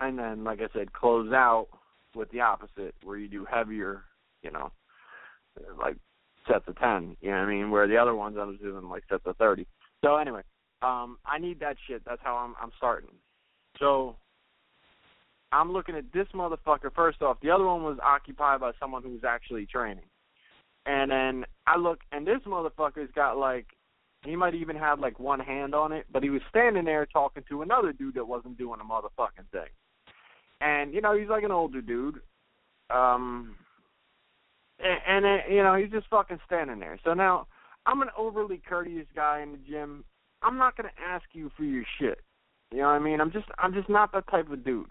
[0.00, 1.68] and then, like I said, close out
[2.14, 4.02] with the opposite, where you do heavier,
[4.42, 4.70] you know,
[5.78, 5.96] like
[6.48, 7.16] sets of ten.
[7.20, 7.70] You know what I mean?
[7.70, 9.66] Where the other ones I was doing like sets of thirty.
[10.04, 10.42] So anyway,
[10.82, 12.02] um, I need that shit.
[12.04, 13.10] That's how I'm I'm starting.
[13.78, 14.16] So
[15.52, 17.38] I'm looking at this motherfucker first off.
[17.42, 20.04] The other one was occupied by someone who's actually training.
[20.86, 23.66] And then I look and this motherfucker's got like
[24.24, 27.44] he might even have like one hand on it, but he was standing there talking
[27.48, 29.70] to another dude that wasn't doing a motherfucking thing.
[30.60, 32.20] And you know, he's like an older dude.
[32.90, 33.56] Um
[34.78, 36.98] and, and you know, he's just fucking standing there.
[37.04, 37.46] So now
[37.86, 40.04] I'm an overly courteous guy in the gym.
[40.42, 42.20] I'm not gonna ask you for your shit.
[42.72, 43.20] You know what I mean?
[43.20, 44.86] I'm just I'm just not that type of dude.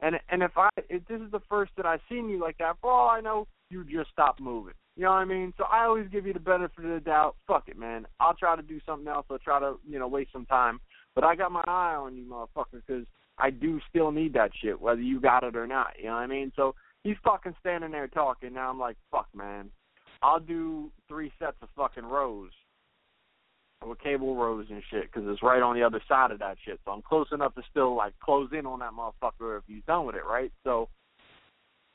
[0.00, 2.76] And and if I if this is the first that I've seen you like that,
[2.80, 4.74] for all I know, you just stop moving.
[4.96, 5.52] You know what I mean?
[5.58, 7.36] So I always give you the benefit of the doubt.
[7.46, 8.06] Fuck it, man.
[8.20, 9.26] I'll try to do something else.
[9.30, 10.80] I'll try to you know waste some time.
[11.14, 13.06] But I got my eye on you, motherfucker, because
[13.38, 15.92] I do still need that shit, whether you got it or not.
[15.98, 16.52] You know what I mean?
[16.56, 16.74] So
[17.06, 18.52] he's fucking standing there talking.
[18.52, 19.70] Now I'm like, fuck, man.
[20.22, 22.50] I'll do three sets of fucking rows
[23.86, 26.80] with cable rows and shit because it's right on the other side of that shit.
[26.84, 30.06] So I'm close enough to still like close in on that motherfucker if he's done
[30.06, 30.50] with it, right?
[30.64, 30.88] So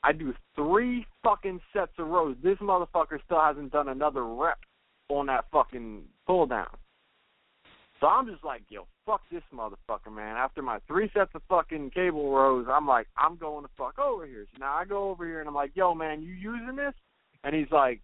[0.02, 2.36] I do three fucking sets of rows.
[2.42, 4.58] This motherfucker still hasn't done another rep
[5.08, 6.68] on that fucking pull down.
[8.02, 10.36] So I'm just like, yo, fuck this motherfucker, man.
[10.36, 14.26] After my three sets of fucking cable rows, I'm like, I'm going to fuck over
[14.26, 14.44] here.
[14.52, 16.94] So now I go over here and I'm like, yo, man, you using this?
[17.44, 18.00] And he's like,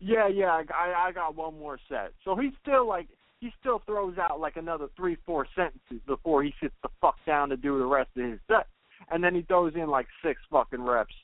[0.00, 2.10] yeah, yeah, I I got one more set.
[2.24, 3.06] So he's still like
[3.38, 7.50] he still throws out like another three, four sentences before he sits the fuck down
[7.50, 8.66] to do the rest of his set.
[9.12, 11.14] And then he throws in like six fucking reps.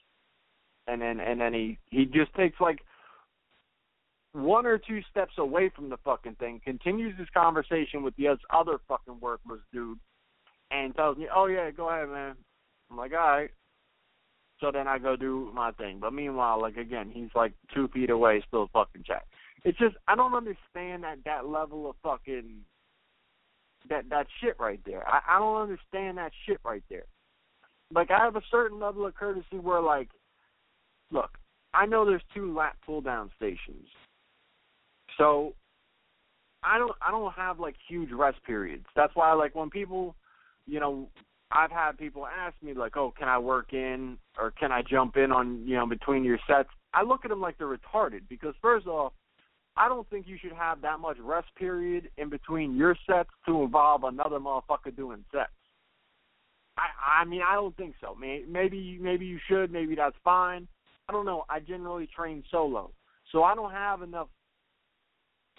[0.87, 2.79] And then and then he he just takes like
[4.37, 8.79] one or two steps away from the fucking thing, continues his conversation with the other
[8.87, 9.99] fucking worthless dude,
[10.71, 12.37] and tells me, "Oh yeah, go ahead, man."
[12.91, 13.51] I'm like, "All right."
[14.61, 15.99] So then I go do my thing.
[16.01, 19.25] But meanwhile, like again, he's like two feet away, still fucking chat.
[19.65, 22.63] It's just I don't understand that that level of fucking
[23.89, 25.07] that that shit right there.
[25.09, 27.07] I, I don't understand that shit right there.
[27.93, 30.09] Like I have a certain level of courtesy where like,
[31.11, 31.39] look,
[31.75, 33.87] I know there's two lat pull down stations,
[35.17, 35.55] so
[36.63, 38.87] I don't I don't have like huge rest periods.
[38.95, 40.15] That's why like when people,
[40.67, 41.09] you know,
[41.53, 45.17] I've had people ask me like, "Oh, can I work in or can I jump
[45.17, 48.55] in on you know between your sets?" I look at them like they're retarded because
[48.61, 49.13] first off,
[49.77, 53.63] I don't think you should have that much rest period in between your sets to
[53.63, 55.51] involve another motherfucker doing sets.
[56.77, 58.17] I I mean I don't think so.
[58.19, 59.71] Maybe maybe you should.
[59.71, 60.67] Maybe that's fine.
[61.09, 61.45] I don't know.
[61.49, 62.91] I generally train solo,
[63.31, 64.29] so I don't have enough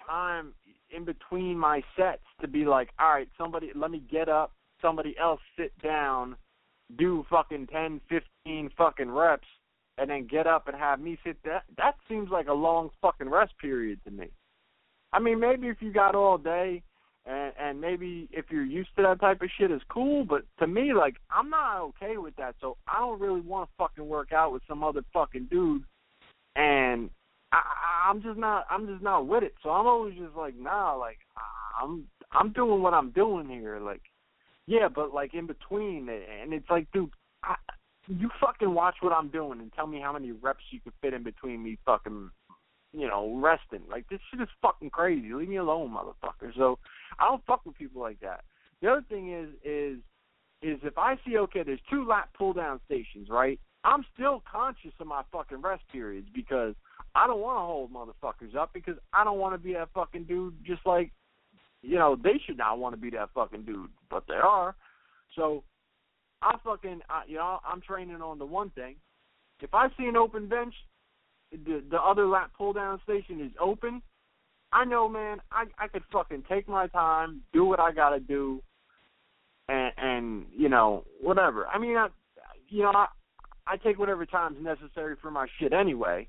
[0.07, 0.53] time
[0.95, 5.15] in between my sets to be like, all right, somebody, let me get up, somebody
[5.19, 6.35] else sit down,
[6.97, 9.47] do fucking ten, fifteen fucking reps,
[9.97, 13.29] and then get up and have me sit that that seems like a long fucking
[13.29, 14.27] rest period to me.
[15.11, 16.83] I mean, maybe if you got all day
[17.25, 20.67] and and maybe if you're used to that type of shit is cool, but to
[20.67, 22.55] me like I'm not okay with that.
[22.61, 25.83] So I don't really want to fucking work out with some other fucking dude
[26.55, 27.09] and
[27.51, 29.55] I, I'm just not I'm just not with it.
[29.63, 31.17] So I'm always just like, nah, like
[31.81, 33.79] I'm I'm doing what I'm doing here.
[33.79, 34.01] Like,
[34.65, 37.11] yeah, but like in between, and it's like, dude,
[37.43, 37.55] I,
[38.07, 41.13] you fucking watch what I'm doing and tell me how many reps you can fit
[41.13, 42.29] in between me fucking,
[42.93, 43.87] you know, resting.
[43.89, 45.33] Like this shit is fucking crazy.
[45.33, 46.53] Leave me alone, motherfucker.
[46.55, 46.79] So
[47.19, 48.43] I don't fuck with people like that.
[48.81, 49.97] The other thing is is
[50.61, 53.59] is if I see okay, there's two lat pull down stations, right?
[53.83, 56.73] I'm still conscious of my fucking rest periods because
[57.17, 60.25] I don't want to hold motherfuckers up because I don't want to be that fucking
[60.25, 60.53] dude.
[60.63, 61.11] Just like,
[61.81, 64.75] you know, they should not want to be that fucking dude, but they are.
[65.35, 65.63] So
[66.43, 68.95] I fucking, I, you know, I'm training on the one thing.
[69.61, 70.75] If I see an open bench,
[71.51, 74.01] the the other lat pull down station is open.
[74.71, 75.39] I know, man.
[75.51, 78.61] I I could fucking take my time, do what I gotta do,
[79.69, 81.65] and and you know whatever.
[81.67, 82.09] I mean, I,
[82.69, 83.07] you know, I
[83.65, 86.27] I take whatever time's necessary for my shit anyway.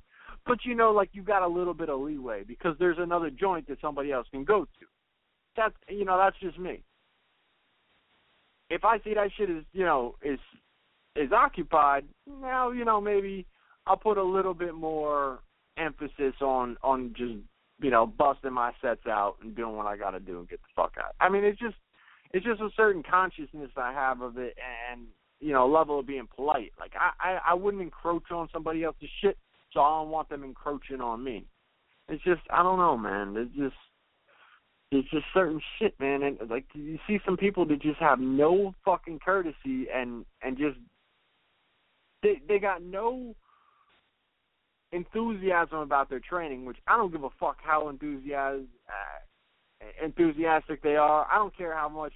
[0.49, 3.69] But you know, like you got a little bit of leeway because there's another joint
[3.69, 4.87] that somebody else can go to.
[5.57, 6.83] That's you know, that's just me.
[8.71, 10.39] If I see that shit is you know is
[11.15, 13.47] is occupied, now you know maybe
[13.87, 15.41] I'll put a little bit more
[15.77, 17.35] emphasis on on just
[17.83, 20.61] you know busting my sets out and doing what I got to do and get
[20.63, 21.15] the fuck out.
[21.21, 21.77] I mean, it's just
[22.33, 24.57] it's just a certain consciousness I have of it
[24.91, 25.03] and
[25.41, 26.73] you know level of being polite.
[26.81, 29.37] Like I I, I wouldn't encroach on somebody else's shit,
[29.79, 31.47] so I don't want them encroaching on me.
[32.09, 33.37] It's just I don't know, man.
[33.37, 33.77] It's just
[34.91, 36.25] it's just certain shit, man.
[36.25, 40.79] And like you see some people that just have no fucking courtesy and and just
[42.25, 43.37] they they got no
[44.91, 50.97] enthusiasm about their training, which I don't give a fuck how enthusiastic uh, enthusiastic they
[50.97, 51.25] are.
[51.31, 52.15] I don't care how much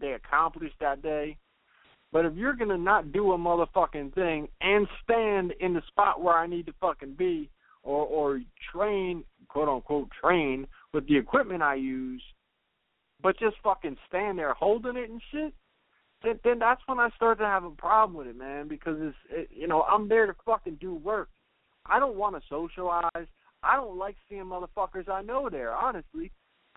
[0.00, 1.36] they accomplished that day.
[2.14, 6.36] But if you're gonna not do a motherfucking thing and stand in the spot where
[6.36, 7.50] I need to fucking be,
[7.82, 8.40] or or
[8.72, 12.22] train, quote unquote, train with the equipment I use,
[13.20, 15.54] but just fucking stand there holding it and shit,
[16.22, 18.68] then then that's when I start to have a problem with it, man.
[18.68, 21.30] Because it's it, you know I'm there to fucking do work.
[21.84, 23.26] I don't want to socialize.
[23.64, 26.30] I don't like seeing motherfuckers I know there, honestly.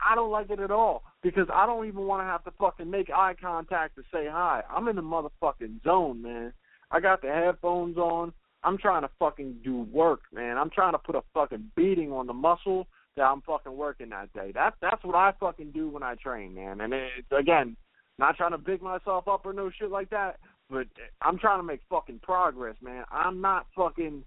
[0.04, 2.89] I don't like it at all because I don't even want to have to fucking
[2.89, 4.64] make eye contact to say hi.
[4.70, 6.54] I'm in the motherfucking zone, man.
[6.91, 8.34] I got the headphones on.
[8.64, 10.58] I'm trying to fucking do work, man.
[10.58, 14.32] I'm trying to put a fucking beating on the muscle that I'm fucking working that
[14.34, 14.52] day.
[14.54, 16.82] That's that's what I fucking do when I train, man.
[16.82, 17.76] And it's again,
[18.20, 20.39] not trying to big myself up or no shit like that,
[20.70, 20.88] but
[21.22, 23.04] I'm trying to make fucking progress, man.
[23.12, 24.24] I'm not fucking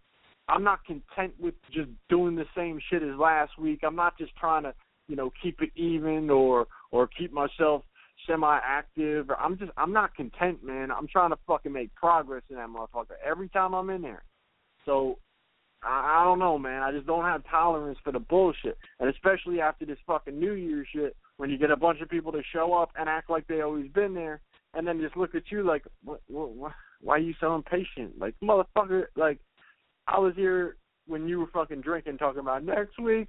[0.49, 3.81] I'm not content with just doing the same shit as last week.
[3.85, 4.75] I'm not just trying to
[5.11, 7.83] you know keep it even or or keep myself
[8.27, 10.91] semi active or I'm just I'm not content, man.
[10.91, 14.23] I'm trying to fucking make progress in that motherfucker every time I'm in there.
[14.87, 15.19] So
[15.83, 16.83] I, I don't know, man.
[16.83, 20.87] I just don't have tolerance for the bullshit, and especially after this fucking New Year
[20.95, 23.63] shit, when you get a bunch of people to show up and act like they
[23.63, 24.41] always been there,
[24.75, 28.19] and then just look at you like, what, what, what, why are you so impatient?
[28.19, 29.39] Like, motherfucker, like,
[30.07, 33.29] I was here when you were fucking drinking, talking about next week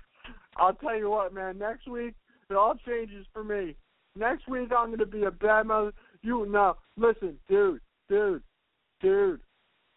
[0.58, 1.58] I'll tell you what, man.
[1.58, 2.14] Next week
[2.50, 3.76] it all changes for me.
[4.16, 5.94] Next week I'm gonna be a bad mother.
[6.22, 8.44] You no, listen, dude, dude,
[9.02, 9.42] dude,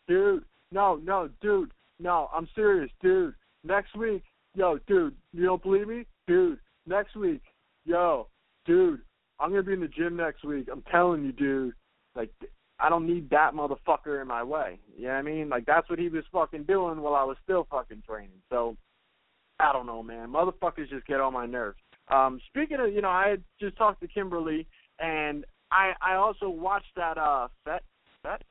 [0.08, 0.44] dude.
[0.70, 1.72] No, no, dude.
[2.00, 3.34] No, I'm serious, dude.
[3.62, 4.22] Next week,
[4.54, 5.14] yo, dude.
[5.32, 6.58] You don't believe me, dude?
[6.86, 7.42] Next week,
[7.84, 8.28] yo,
[8.66, 9.00] dude.
[9.38, 10.68] I'm gonna be in the gym next week.
[10.70, 11.74] I'm telling you, dude.
[12.14, 12.30] Like,
[12.78, 14.78] I don't need that motherfucker in my way.
[14.96, 15.48] You know what I mean?
[15.48, 18.42] Like, that's what he was fucking doing while I was still fucking training.
[18.50, 18.76] So,
[19.64, 20.28] I don't know, man.
[20.28, 21.78] Motherfuckers just get on my nerves.
[22.08, 24.66] Um, speaking of, you know, I just talked to Kimber Lee,
[24.98, 27.82] and I I also watched that uh Fet
[28.22, 28.42] Fet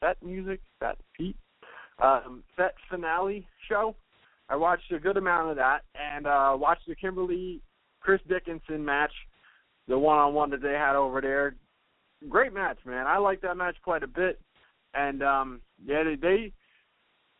[0.00, 1.36] Fet music Fet Pete
[2.00, 3.96] um Fet finale show.
[4.48, 7.60] I watched a good amount of that, and uh watched the Kimber Lee
[8.00, 9.12] Chris Dickinson match,
[9.88, 11.56] the one on one that they had over there.
[12.28, 13.06] Great match, man.
[13.06, 14.40] I like that match quite a bit,
[14.94, 16.52] and um yeah, they, they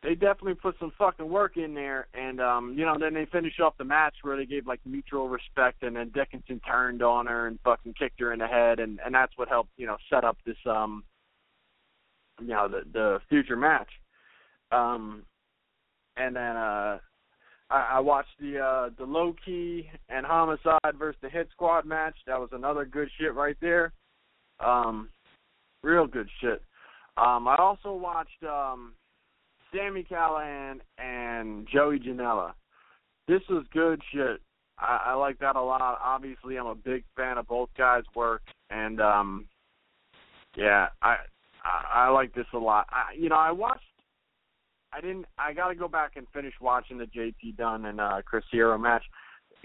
[0.03, 3.59] they definitely put some fucking work in there and um you know then they finish
[3.59, 7.47] off the match where they gave like mutual respect and then Dickinson turned on her
[7.47, 10.23] and fucking kicked her in the head and and that's what helped you know set
[10.23, 11.03] up this um
[12.39, 13.89] you know the the future match.
[14.71, 15.23] Um
[16.17, 16.99] and then uh
[17.69, 22.15] I, I watched the uh the Low Ki and homicide versus the hit squad match.
[22.25, 23.93] That was another good shit right there.
[24.59, 25.09] Um
[25.83, 26.63] real good shit.
[27.17, 28.93] Um I also watched um
[29.73, 32.53] Sami Callihan and Joey Janela.
[33.27, 34.41] This was good shit.
[34.77, 35.99] I, I like that a lot.
[36.03, 39.47] Obviously, I'm a big fan of both guys' work, and um,
[40.55, 41.17] yeah, I
[41.63, 42.87] I, I like this a lot.
[42.89, 43.83] I, you know, I watched.
[44.93, 45.25] I didn't.
[45.37, 48.77] I got to go back and finish watching the JT Dunn and uh, Chris Hero
[48.77, 49.03] match.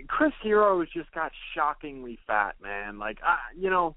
[0.09, 2.99] Chris Hero has just got shockingly fat, man.
[2.99, 3.97] Like, I, you know,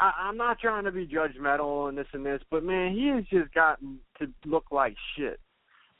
[0.00, 3.24] I, I'm not trying to be judgmental and this and this, but man, he has
[3.30, 5.38] just gotten to look like shit.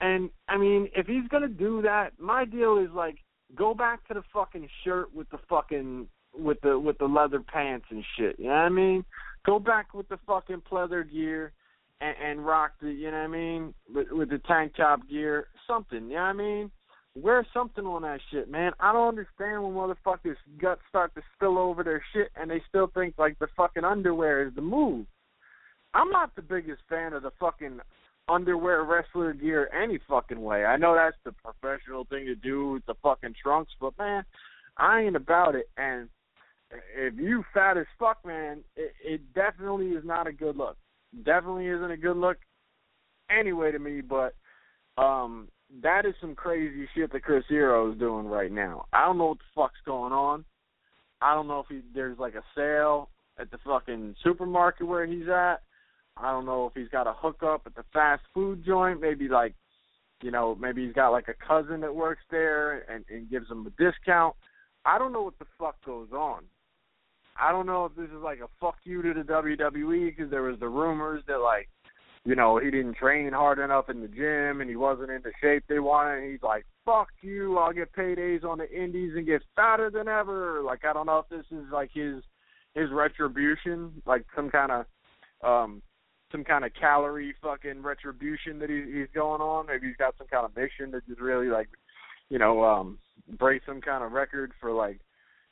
[0.00, 3.16] And I mean, if he's gonna do that, my deal is like,
[3.54, 7.86] go back to the fucking shirt with the fucking with the with the leather pants
[7.90, 8.36] and shit.
[8.38, 9.04] You know what I mean?
[9.46, 11.52] Go back with the fucking pleather gear
[12.00, 12.90] and, and rock the.
[12.90, 13.74] You know what I mean?
[13.92, 16.04] With, with the tank top gear, something.
[16.04, 16.70] You know what I mean?
[17.16, 18.72] Wear something on that shit, man.
[18.80, 22.88] I don't understand when motherfuckers guts start to spill over their shit and they still
[22.88, 25.06] think like the fucking underwear is the move.
[25.94, 27.78] I'm not the biggest fan of the fucking
[28.28, 30.64] underwear wrestler gear any fucking way.
[30.64, 34.24] I know that's the professional thing to do with the fucking trunks, but man,
[34.76, 35.68] I ain't about it.
[35.76, 36.08] And
[36.96, 40.76] if you fat as fuck, man, it, it definitely is not a good look.
[41.24, 42.38] Definitely isn't a good look
[43.30, 44.00] anyway to me.
[44.00, 44.34] But
[44.96, 45.48] um,
[45.82, 48.86] that is some crazy shit that Chris Hero is doing right now.
[48.92, 50.44] I don't know what the fuck's going on.
[51.20, 55.28] I don't know if he, there's like a sale at the fucking supermarket where he's
[55.28, 55.62] at.
[56.16, 59.00] I don't know if he's got a hookup at the fast food joint.
[59.00, 59.54] Maybe like,
[60.22, 63.66] you know, maybe he's got like a cousin that works there and, and gives him
[63.66, 64.34] a discount.
[64.84, 66.44] I don't know what the fuck goes on.
[67.40, 70.42] I don't know if this is like a fuck you to the WWE because there
[70.42, 71.68] was the rumors that like,
[72.24, 75.32] you know, he didn't train hard enough in the gym and he wasn't in the
[75.42, 76.22] shape they wanted.
[76.22, 80.06] And he's like, fuck you, I'll get paydays on the indies and get fatter than
[80.06, 80.62] ever.
[80.62, 82.22] Like I don't know if this is like his
[82.74, 84.86] his retribution, like some kind of
[85.42, 85.82] um
[86.34, 89.66] some kind of calorie fucking retribution that he, he's going on.
[89.66, 91.68] Maybe he's got some kind of mission that just really like,
[92.28, 92.98] you know, um
[93.38, 94.98] break some kind of record for like,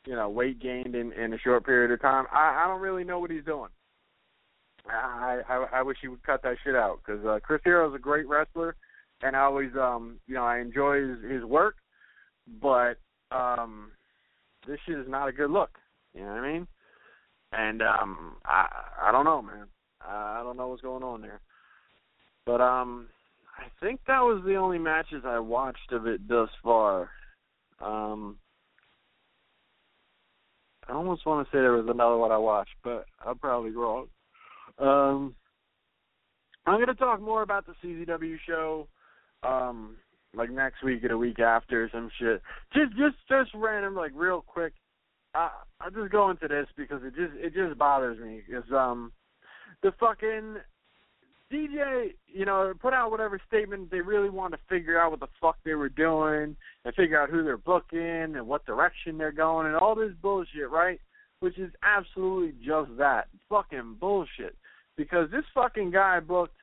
[0.06, 2.26] you know, weight gained in in a short period of time.
[2.32, 3.70] I I don't really know what he's doing.
[4.90, 7.94] I I, I wish he would cut that shit out because uh, Chris Hero is
[7.94, 8.74] a great wrestler,
[9.22, 11.76] and I always um you know I enjoy his his work,
[12.60, 12.98] but
[13.30, 13.92] um
[14.66, 15.78] this shit is not a good look.
[16.12, 16.66] You know what I mean?
[17.52, 18.66] And um I
[19.00, 19.68] I don't know, man.
[20.06, 21.40] I don't know what's going on there.
[22.46, 23.08] But um
[23.58, 27.10] I think that was the only matches I watched of it thus far.
[27.80, 28.38] Um
[30.88, 34.08] I almost want to say there was another one I watched, but I'm probably wrong.
[34.78, 35.34] Um
[36.66, 38.88] I'm going to talk more about the CZW show
[39.42, 39.96] um
[40.34, 42.40] like next week or a week after or some shit.
[42.72, 44.72] Just just just random like real quick.
[45.34, 45.50] I
[45.80, 49.12] I'll just go into this because it just it just bothers me because um
[49.82, 50.56] the fucking
[51.52, 55.28] DJ, you know, put out whatever statement they really want to figure out what the
[55.40, 59.66] fuck they were doing and figure out who they're booking and what direction they're going
[59.66, 60.98] and all this bullshit, right?
[61.40, 63.28] Which is absolutely just that.
[63.50, 64.56] Fucking bullshit.
[64.96, 66.56] Because this fucking guy booked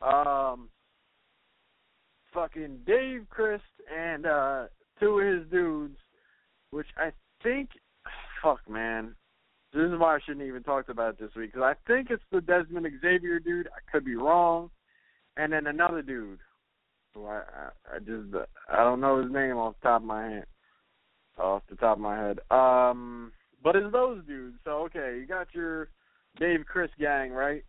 [0.00, 0.68] um
[2.32, 3.62] fucking Dave Crist
[3.94, 4.64] and uh
[4.98, 5.96] two of his dudes,
[6.70, 7.70] which I think
[8.42, 9.14] fuck man.
[9.72, 12.22] This is why I shouldn't even talked about it this week because I think it's
[12.30, 13.68] the Desmond Xavier dude.
[13.68, 14.70] I could be wrong,
[15.36, 16.40] and then another dude.
[17.14, 18.34] Who I, I I just
[18.70, 20.46] I don't know his name off the top of my head.
[21.38, 22.38] Off the top of my head.
[22.50, 24.58] Um, but it's those dudes.
[24.64, 25.88] So okay, you got your
[26.38, 27.64] Dave Crist gang, right?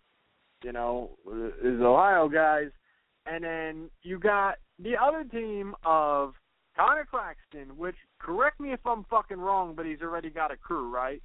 [0.64, 2.70] You know, is Ohio guys,
[3.26, 6.34] and then you got the other team of
[6.76, 10.94] Connor Claxton, which correct me if I'm fucking wrong, but he's already got a crew,
[10.94, 11.22] right?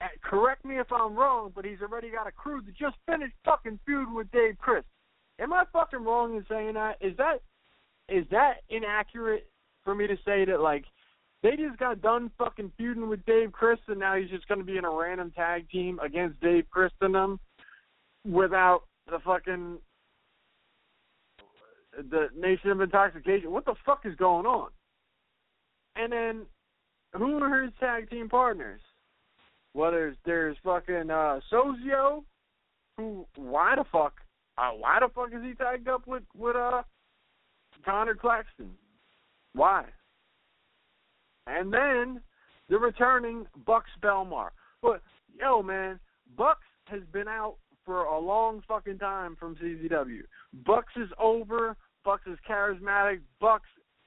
[0.00, 3.34] Uh, correct me if I'm wrong, but he's already got a crew that just finished
[3.44, 4.86] fucking feuding with Dave Crist.
[5.40, 6.96] Am I fucking wrong in saying that?
[7.00, 7.42] Is that
[8.08, 9.48] is that inaccurate
[9.84, 10.84] for me to say that like
[11.42, 14.78] they just got done fucking feuding with Dave Crist and now he's just gonna be
[14.78, 17.40] in a random tag team against Dave Crist and them
[18.24, 19.78] without the fucking
[22.10, 23.50] the Nation of Intoxication.
[23.50, 24.70] What the fuck is going on?
[25.96, 26.46] And then
[27.14, 28.80] who are his tag team partners?
[29.74, 32.24] Well, there's there's fucking uh Sozio,
[32.96, 34.14] who why the fuck
[34.56, 36.82] uh, why the fuck is he tagged up with with uh
[37.84, 38.70] Connor Claxton?
[39.54, 39.84] Why?
[41.46, 42.20] And then
[42.68, 44.50] the returning Buxx Belmar.
[44.82, 45.02] But
[45.38, 45.98] yo man,
[46.36, 50.20] Buxx has been out for a long fucking time from CZW.
[50.66, 51.76] Buxx is over.
[52.04, 53.20] Buxx is charismatic.
[53.40, 53.64] Buxx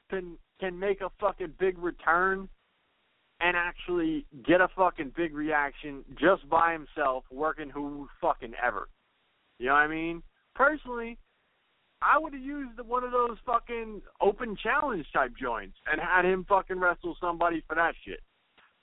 [0.09, 2.47] can can make a fucking big return
[3.43, 8.87] and actually get a fucking big reaction just by himself working who fucking ever.
[9.59, 10.23] You know what I mean?
[10.55, 11.17] Personally,
[12.01, 16.45] I would have used one of those fucking open challenge type joints and had him
[16.49, 18.21] fucking wrestle somebody for that shit.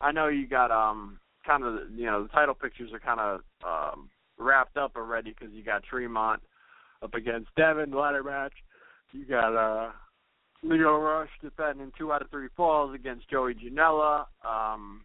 [0.01, 3.41] I know you got um kind of you know the title pictures are kind of
[3.67, 6.41] um wrapped up already because you got Tremont
[7.03, 8.53] up against Devin ladder match.
[9.13, 9.91] You got uh
[10.63, 14.27] Lio Rush defending two out of three falls against Joey Janela.
[14.45, 15.05] Um,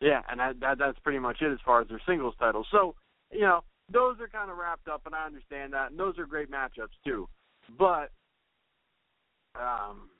[0.00, 2.66] yeah, and that, that that's pretty much it as far as their singles titles.
[2.70, 2.94] So
[3.30, 6.26] you know those are kind of wrapped up, and I understand that, and those are
[6.26, 7.28] great matchups too.
[7.78, 8.10] But
[9.54, 10.10] um,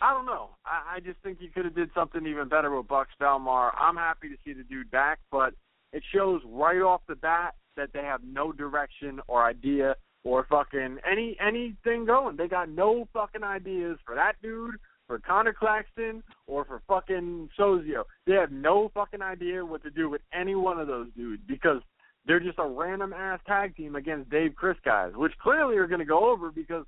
[0.00, 0.50] I don't know.
[0.66, 3.70] I, I just think you could have did something even better with Buxx Belmar.
[3.78, 5.54] I'm happy to see the dude back, but
[5.92, 9.94] it shows right off the bat that they have no direction or idea
[10.24, 12.36] or fucking any anything going.
[12.36, 18.04] They got no fucking ideas for that dude, for Connor Claxton, or for fucking Sozio.
[18.26, 21.82] They have no fucking idea what to do with any one of those dudes because
[22.26, 25.98] they're just a random ass tag team against Dave Crist guys, which clearly are going
[25.98, 26.84] to go over because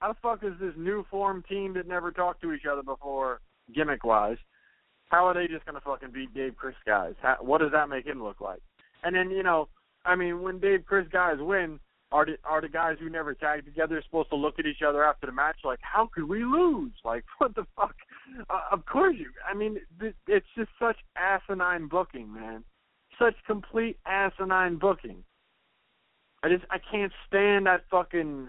[0.00, 3.40] how the fuck is this new form team that never talked to each other before,
[3.74, 4.36] gimmick wise?
[5.08, 7.14] How are they just going to fucking beat Dave Crist guys?
[7.22, 8.60] How, what does that make him look like?
[9.04, 9.68] And then you know,
[10.04, 11.78] I mean, when Dave Crist guys win,
[12.14, 15.04] are the are the guys who never tagged together supposed to look at each other
[15.04, 16.92] after the match like, how could we lose?
[17.04, 17.96] Like, what the fuck?
[18.48, 19.30] Uh, of course you.
[19.50, 22.62] I mean, th- it's just such asinine booking, man.
[23.18, 25.24] Such complete asinine booking.
[26.44, 28.48] I just I can't stand that fucking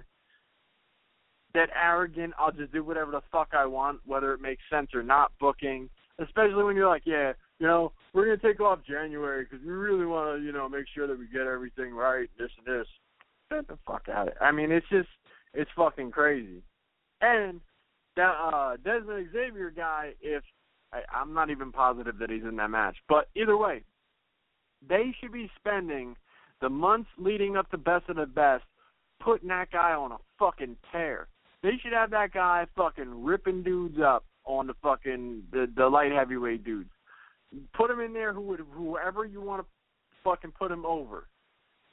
[1.56, 2.36] that arrogant.
[2.38, 5.32] I'll just do whatever the fuck I want, whether it makes sense or not.
[5.40, 5.90] Booking,
[6.20, 10.06] especially when you're like, yeah, you know, we're gonna take off January because we really
[10.06, 12.30] want to, you know, make sure that we get everything right.
[12.38, 12.88] This and this.
[13.52, 14.38] Get the fuck out of it.
[14.42, 15.10] I mean, it's just
[15.54, 16.64] it's fucking crazy.
[17.22, 17.62] And
[18.16, 20.44] that uh Desmond Xavier guy, if
[20.92, 23.84] I, I'm not even positive that he's in that match, but either way,
[24.88, 26.16] they should be spending
[26.62, 28.64] the months leading up to Best of the Best
[29.22, 31.28] putting that guy on a fucking tear.
[31.64, 36.12] They should have that guy fucking ripping dudes up on the fucking the, the light
[36.12, 36.90] heavyweight dudes.
[37.74, 39.68] Put him in there who would whoever you want to
[40.24, 41.28] fucking put him over.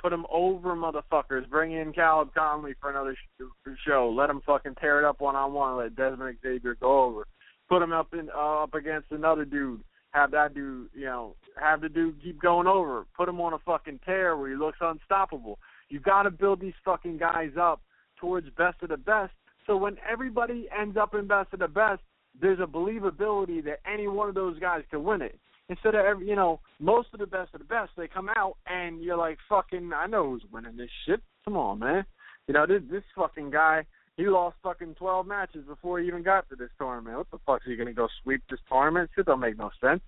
[0.02, 1.48] Put him over, motherfuckers.
[1.48, 4.12] Bring in Caleb Konley for another sh- show.
[4.14, 5.76] Let him fucking tear it up one on one.
[5.76, 7.26] Let Desmond Xavier go over.
[7.68, 9.84] Put him up in uh, up against another dude.
[10.10, 13.06] Have that dude, you know, have the dude keep going over.
[13.16, 15.58] Put him on a fucking tear where he looks unstoppable.
[15.88, 17.80] You got to build these fucking guys up
[18.16, 19.32] towards best of the best.
[19.66, 22.00] So when everybody ends up in best of the best,
[22.40, 25.38] there's a believability that any one of those guys can win it.
[25.68, 28.56] Instead of every, you know, most of the best of the best, they come out
[28.66, 31.20] and you're like, fucking, I know who's winning this shit.
[31.44, 32.04] Come on, man.
[32.46, 33.86] You know, this this fucking guy,
[34.16, 37.16] he lost fucking 12 matches before he even got to this tournament.
[37.16, 39.10] What the fuck is he gonna go sweep this tournament?
[39.14, 40.02] Shit don't make no sense.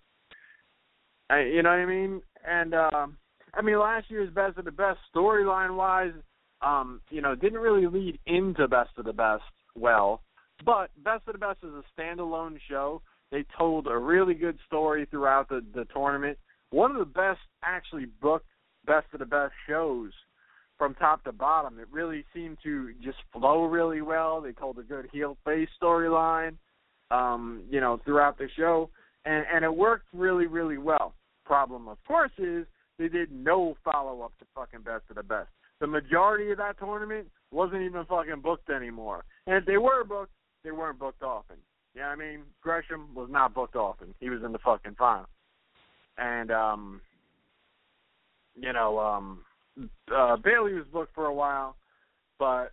[1.30, 2.22] I, you know what I mean?
[2.46, 3.16] And um,
[3.54, 6.12] I mean, last year's best of the best storyline wise,
[6.60, 9.42] um, you know, didn't really lead into best of the best
[9.74, 10.22] well.
[10.64, 13.02] But best of the best is a standalone show.
[13.30, 16.38] They told a really good story throughout the the tournament.
[16.70, 18.46] One of the best actually booked
[18.86, 20.12] best of the best shows
[20.78, 21.78] from top to bottom.
[21.78, 24.40] It really seemed to just flow really well.
[24.40, 26.56] They told a good heel face storyline,
[27.10, 28.90] um, you know, throughout the show,
[29.24, 31.14] and and it worked really really well.
[31.44, 32.66] Problem, of course, is
[32.98, 35.48] they did no follow up to fucking best of the best.
[35.80, 39.24] The majority of that tournament wasn't even fucking booked anymore.
[39.46, 40.32] And if they were booked,
[40.62, 41.56] they weren't booked often.
[41.94, 42.42] You know what I mean?
[42.60, 44.14] Gresham was not booked often.
[44.18, 45.26] He was in the fucking final.
[46.18, 47.00] And um
[48.56, 49.44] you know, um
[50.14, 51.76] uh Bailey was booked for a while,
[52.38, 52.72] but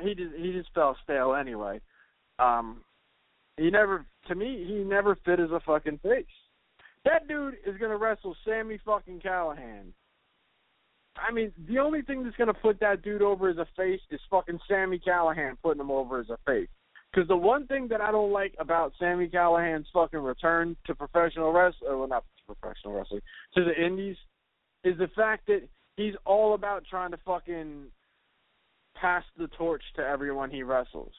[0.00, 1.80] he just he just fell stale anyway.
[2.38, 2.82] Um
[3.56, 6.26] he never to me he never fit as a fucking face.
[7.04, 9.92] That dude is gonna wrestle Sami fucking Callihan.
[11.16, 14.20] I mean, the only thing that's gonna put that dude over as a face is
[14.30, 16.68] fucking Sami Callihan putting him over as a face.
[17.12, 21.52] Because the one thing that I don't like about Sami Callihan's fucking return to professional
[21.52, 23.22] wrestling, well, not professional wrestling,
[23.54, 24.16] to the Indies,
[24.84, 25.66] is the fact that
[25.96, 27.86] he's all about trying to fucking
[28.94, 31.12] pass the torch to everyone he wrestles.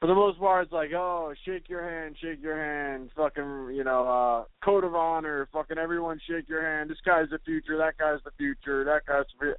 [0.00, 3.82] For the most part, it's like, oh, shake your hand, shake your hand, fucking, you
[3.82, 6.90] know, uh, code of honor, fucking everyone shake your hand.
[6.90, 9.58] This guy's the future, that guy's the future, that guy's the future.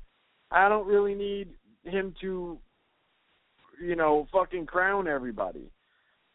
[0.52, 2.60] I don't really need him to,
[3.82, 5.70] you know, fucking crown everybody.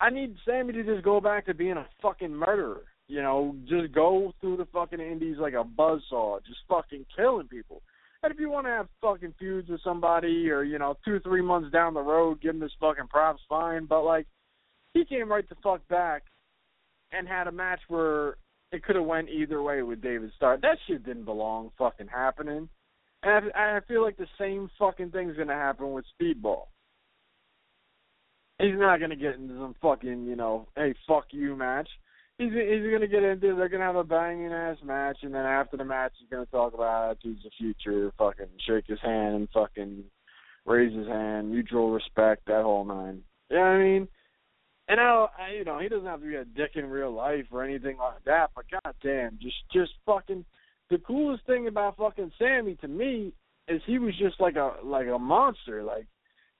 [0.00, 2.82] I need Sami to just go back to being a fucking murderer.
[3.08, 7.82] You know, just go through the fucking indies like a buzzsaw, just fucking killing people.
[8.22, 11.42] And if you want to have fucking feuds with somebody, or you know, two three
[11.42, 13.86] months down the road, give him his fucking props, fine.
[13.86, 14.26] But like,
[14.94, 16.22] he came right the fuck back
[17.12, 18.36] and had a match where
[18.70, 20.58] it could have went either way with David Starr.
[20.62, 22.68] That shit didn't belong fucking happening.
[23.22, 26.66] And I, I feel like the same fucking thing's gonna happen with Speedball.
[28.62, 31.88] He's not gonna get into some fucking, you know, hey fuck you match.
[32.38, 33.56] he's he's gonna get into.
[33.56, 36.72] They're gonna have a banging ass match, and then after the match, he's gonna talk
[36.72, 38.12] about attitudes of future.
[38.18, 40.04] Fucking shake his hand and fucking
[40.64, 43.22] raise his hand, mutual respect, that whole nine.
[43.50, 44.08] You know what I mean?
[44.88, 47.46] And I, I, you know, he doesn't have to be a dick in real life
[47.50, 48.50] or anything like that.
[48.54, 50.44] But goddamn, just just fucking.
[50.88, 53.32] The coolest thing about fucking Sami to me
[53.66, 55.82] is he was just like a like a monster.
[55.82, 56.06] Like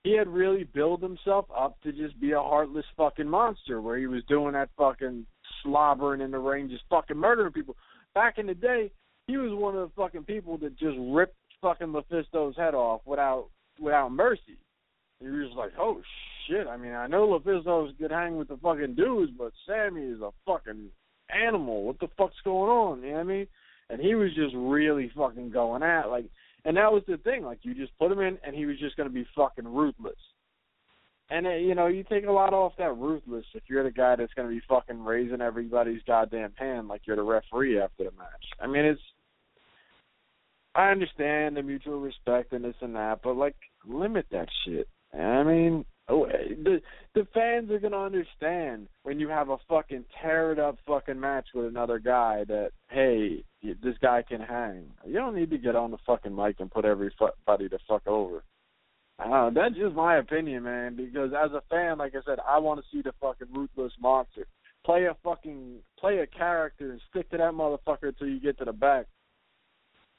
[0.03, 4.07] he had really built himself up to just be a heartless fucking monster where he
[4.07, 5.25] was doing that fucking
[5.61, 7.75] slobbering in the ring, just fucking murdering people.
[8.13, 8.91] Back in the day,
[9.27, 13.47] he was one of the fucking people that just ripped fucking Mephisto's head off without
[13.79, 14.57] without mercy.
[15.19, 16.01] He was like, oh
[16.47, 16.67] shit.
[16.67, 20.31] I mean, I know Mephisto's good hang with the fucking dudes, but Sami is a
[20.45, 20.89] fucking
[21.29, 21.83] animal.
[21.83, 23.01] What the fuck's going on?
[23.01, 23.47] You know what I mean?
[23.89, 26.25] And he was just really fucking going at like
[26.65, 27.43] and that was the thing.
[27.43, 30.15] Like you just put him in, and he was just going to be fucking ruthless.
[31.29, 34.15] And uh, you know, you take a lot off that ruthless if you're the guy
[34.15, 38.11] that's going to be fucking raising everybody's goddamn hand like you're the referee after the
[38.11, 38.45] match.
[38.61, 39.01] I mean, it's.
[40.75, 44.87] I understand the mutual respect and this and that, but like limit that shit.
[45.13, 46.81] I mean, oh, the
[47.13, 51.47] the fans are gonna understand when you have a fucking tear it up fucking match
[51.53, 54.85] with another guy that hey this guy can hang.
[55.05, 58.43] You don't need to get on the fucking mic and put everybody to fuck over.
[59.19, 59.49] I.
[59.53, 60.95] That's just my opinion, man.
[60.95, 64.47] Because as a fan, like I said, I want to see the fucking ruthless monster
[64.85, 68.65] play a fucking play a character and stick to that motherfucker until you get to
[68.65, 69.05] the back.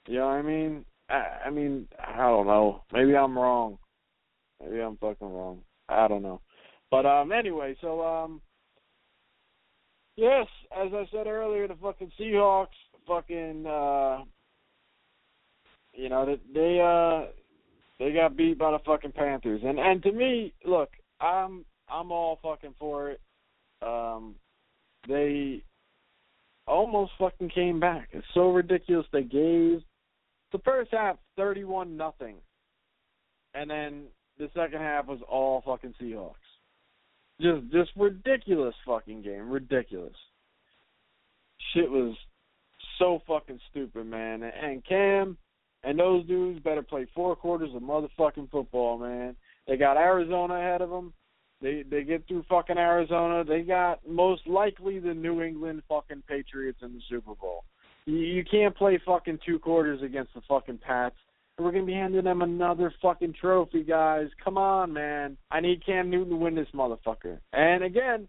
[0.06, 0.84] You know what I mean?
[1.08, 2.82] I, I mean, I don't know.
[2.92, 3.78] Maybe I'm wrong.
[4.62, 5.60] Maybe I'm fucking wrong.
[5.88, 6.40] I don't know.
[6.90, 8.40] But um anyway, so um
[10.16, 10.46] yes,
[10.76, 12.68] as I said earlier, the fucking Seahawks
[13.06, 14.24] fucking uh
[15.92, 17.30] you know, they they uh
[17.98, 19.60] they got beat by the fucking Panthers.
[19.64, 20.90] And and to me, look,
[21.20, 23.20] I'm I'm all fucking for it.
[23.82, 24.34] Um
[25.08, 25.62] they
[26.66, 28.08] almost fucking came back.
[28.12, 29.82] It's so ridiculous they gave
[30.52, 32.36] the first half thirty one nothing.
[33.54, 34.04] And then
[34.38, 36.34] the second half was all fucking Seahawks.
[37.40, 39.50] Just just ridiculous fucking game.
[39.50, 40.14] Ridiculous.
[41.72, 42.16] Shit was
[42.98, 44.42] so fucking stupid, man.
[44.42, 45.36] And Cam
[45.82, 49.36] and those dudes better play four quarters of motherfucking football, man.
[49.66, 51.12] They got Arizona ahead of them.
[51.60, 53.44] They they get through fucking Arizona.
[53.44, 57.64] They got most likely the New England fucking Patriots in the Super Bowl.
[58.06, 61.16] You, you can't play fucking two quarters against the fucking Pats.
[61.58, 64.26] We're gonna be handing them another fucking trophy, guys.
[64.42, 65.36] Come on, man.
[65.50, 67.38] I need Cam Newton to win this motherfucker.
[67.52, 68.28] And again,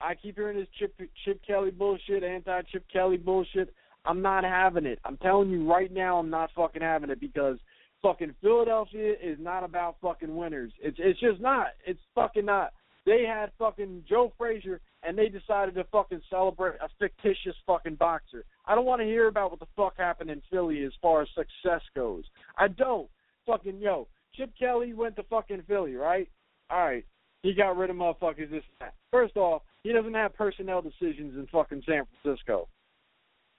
[0.00, 3.74] I keep hearing this Chip Chip Kelly bullshit, anti Chip Kelly bullshit.
[4.04, 4.98] I'm not having it.
[5.04, 7.58] I'm telling you right now, I'm not fucking having it because
[8.02, 10.72] fucking Philadelphia is not about fucking winners.
[10.82, 11.68] It's it's just not.
[11.86, 12.72] It's fucking not.
[13.06, 18.44] They had fucking Joe Frazier and they decided to fucking celebrate a fictitious fucking boxer.
[18.66, 21.28] I don't want to hear about what the fuck happened in Philly as far as
[21.34, 22.24] success goes.
[22.56, 23.08] I don't.
[23.46, 26.28] Fucking yo, Chip Kelly went to fucking Philly, right?
[26.70, 27.04] All right.
[27.42, 28.94] He got rid of motherfuckers this that.
[29.10, 32.68] First off, he doesn't have personnel decisions in fucking San Francisco.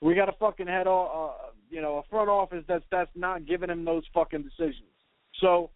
[0.02, 3.46] We got a fucking head off, uh, you know, a front office that's that's not
[3.46, 4.90] giving him those fucking decisions.
[5.40, 5.70] So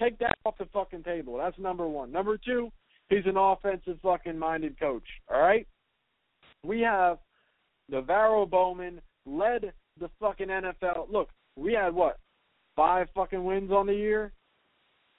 [0.00, 1.36] take that off the fucking table.
[1.36, 2.10] That's number one.
[2.10, 2.70] Number two,
[3.08, 5.06] he's an offensive fucking minded coach.
[5.32, 5.66] All right.
[6.64, 7.18] We have
[7.92, 11.10] NaVorro Bowman led the fucking NFL.
[11.10, 12.18] Look, we had what
[12.74, 14.32] five fucking wins on the year,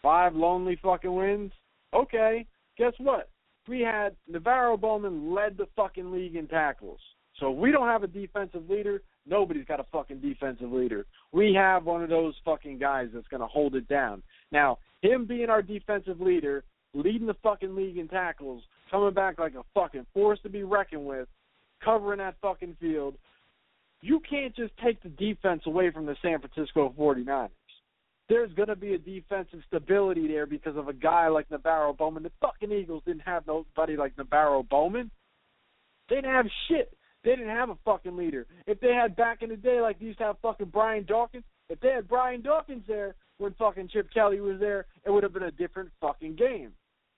[0.02, 1.52] five lonely fucking wins.
[1.94, 2.46] Okay,
[2.78, 3.30] guess what?
[3.68, 7.00] We had NaVorro Bowman led the fucking league in tackles.
[7.40, 11.06] So if we don't have a defensive leader, nobody's got a fucking defensive leader.
[11.32, 14.24] We have one of those fucking guys that's going to hold it down.
[14.52, 19.54] Now, him being our defensive leader, leading the fucking league in tackles, coming back like
[19.54, 21.28] a fucking force to be reckoned with,
[21.84, 23.16] covering that fucking field,
[24.02, 27.50] you can't just take the defense away from the San Francisco 49ers.
[28.30, 32.24] There's going to be a defensive stability there because of a guy like NaVorro Bowman.
[32.24, 35.12] The fucking Eagles didn't have nobody like NaVorro Bowman.
[36.10, 36.97] They didn't have shit.
[37.24, 38.46] They didn't have a fucking leader.
[38.68, 41.44] If they had back in the day, like they used to have fucking Brian Dawkins,
[41.70, 45.34] if they had Brian Dawkins there when fucking Chip Kelly was there, it would have
[45.34, 46.72] been a different fucking game.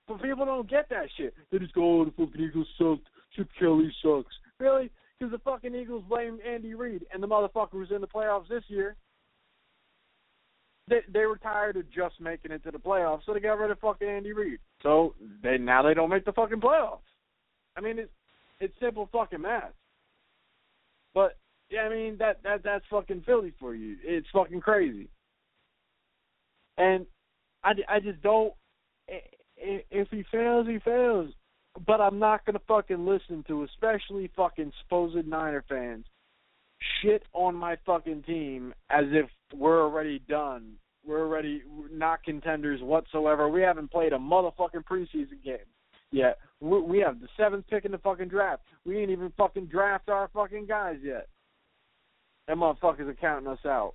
[0.08, 1.34] But people don't get that shit.
[1.52, 3.08] They just go, oh, the fucking Eagles sucked.
[3.36, 4.34] Chip Kelly sucks.
[4.58, 4.90] Really?
[5.18, 8.64] Because the fucking Eagles blame Andy Reid and the motherfucker who's in the playoffs this
[8.68, 8.96] year.
[10.88, 13.70] They they were tired of just making it to the playoffs, so they got rid
[13.70, 14.58] of fucking Andy Reid.
[14.82, 16.98] So they now they don't make the fucking playoffs.
[17.76, 18.10] I mean, it's
[18.58, 19.72] it's simple fucking math.
[21.14, 21.36] But
[21.70, 23.96] yeah, I mean that that that's fucking Philly for you.
[24.02, 25.08] It's fucking crazy.
[26.78, 27.06] And
[27.62, 28.52] I, I just don't.
[29.56, 31.32] If he fails, he fails.
[31.86, 36.06] but I'm not gonna fucking listen to, especially fucking supposed Niner fans,
[37.02, 40.74] shit on my fucking team as if we're already done.
[41.06, 43.48] We're already not contenders whatsoever.
[43.48, 45.58] We haven't played a motherfucking preseason game
[46.12, 46.38] yet.
[46.60, 48.62] We, we have the seventh pick in the fucking draft.
[48.84, 51.28] We ain't even fucking draft our fucking guys yet.
[52.48, 53.94] Them motherfuckers are counting us out.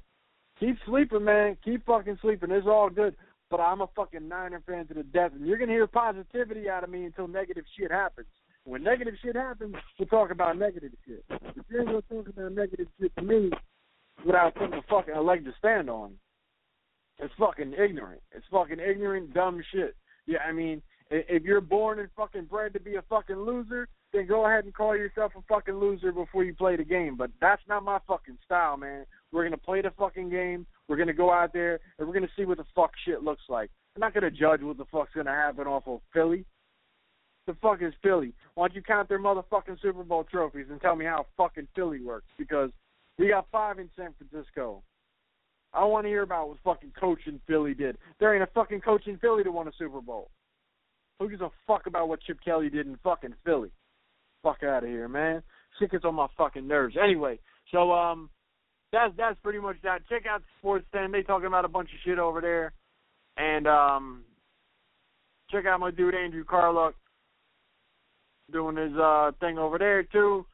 [0.59, 1.57] Keep sleeping, man.
[1.63, 2.51] Keep fucking sleeping.
[2.51, 3.15] It's all good.
[3.51, 6.83] But I'm a fucking Niner fan to the death, and you're gonna hear positivity out
[6.83, 8.27] of me until negative shit happens.
[8.63, 11.23] When negative shit happens, we'll talk about negative shit.
[11.29, 13.51] If you're gonna talk about negative shit to me
[14.25, 16.13] without putting a fucking a leg to stand on,
[17.19, 18.21] it's fucking ignorant.
[18.31, 19.95] It's fucking ignorant, dumb shit.
[20.25, 24.27] Yeah, I mean, if you're born and fucking bred to be a fucking loser, then
[24.27, 27.15] go ahead and call yourself a fucking loser before you play the game.
[27.15, 29.05] But that's not my fucking style, man.
[29.31, 30.65] We're gonna play the fucking game.
[30.87, 33.69] We're gonna go out there and we're gonna see what the fuck shit looks like.
[33.95, 36.45] I'm not gonna judge what the fuck's gonna happen off of Philly.
[37.47, 38.33] The fuck is Philly?
[38.55, 42.01] Why don't you count their motherfucking Super Bowl trophies and tell me how fucking Philly
[42.01, 42.27] works?
[42.37, 42.71] Because
[43.19, 44.81] we got five in San Francisco.
[45.73, 47.97] I want to hear about what fucking coach in Philly did.
[48.19, 50.31] There ain't a fucking coach in Philly that won a Super Bowl.
[51.19, 53.71] Who gives a fuck about what Chip Kelly did in fucking Philly?
[54.43, 55.41] Fuck out of here, man.
[55.79, 56.95] Shit gets on my fucking nerves.
[57.01, 57.39] Anyway,
[57.71, 58.29] so um,
[58.91, 60.07] that's that's pretty much that.
[60.09, 61.13] Check out sports stand.
[61.13, 62.73] They talking about a bunch of shit over there,
[63.37, 64.23] and um,
[65.51, 66.93] check out my dude Andrew Carluck
[68.51, 70.45] doing his uh thing over there too.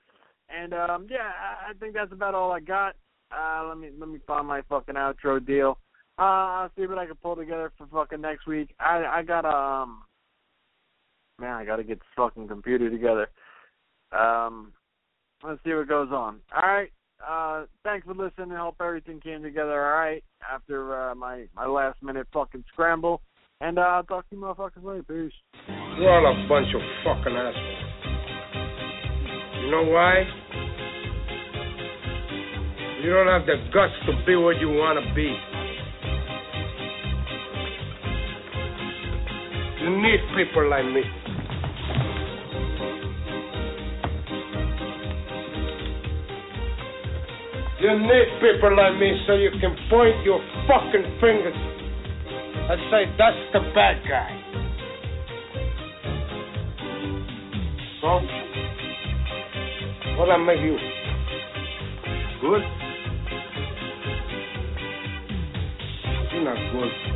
[0.50, 2.96] And um, yeah, I, I think that's about all I got.
[3.36, 5.78] Uh, let me let me find my fucking outro deal.
[6.20, 8.74] Uh, I'll see what I can pull together for fucking next week.
[8.80, 10.04] I I got um,
[11.42, 13.28] man, I got to get the fucking computer together.
[14.18, 14.72] Um,
[15.44, 16.40] let's see what goes on.
[16.56, 16.92] All right.
[17.28, 18.52] Uh, thanks for listening.
[18.54, 23.22] I hope everything came together all right after uh, my my last minute fucking scramble.
[23.60, 25.04] And uh, I'll talk to you motherfuckers later.
[25.04, 25.34] Peace.
[26.00, 27.82] You're all a bunch of fucking assholes.
[29.62, 30.24] You know why?
[33.04, 35.51] You don't have the guts to be what you want to be.
[39.82, 41.02] You need people like me.
[47.82, 51.56] You need people like me so you can point your fucking fingers
[52.70, 54.38] and say, that's the bad guy.
[58.02, 58.20] So,
[60.16, 60.78] what I make you?
[62.40, 62.62] Good?
[66.34, 67.11] You're not good.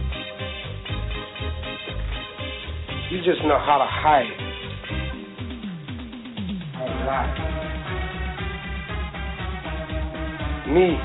[3.16, 4.28] You just know how to hide.
[6.74, 7.32] To lie.
[10.68, 11.00] Me,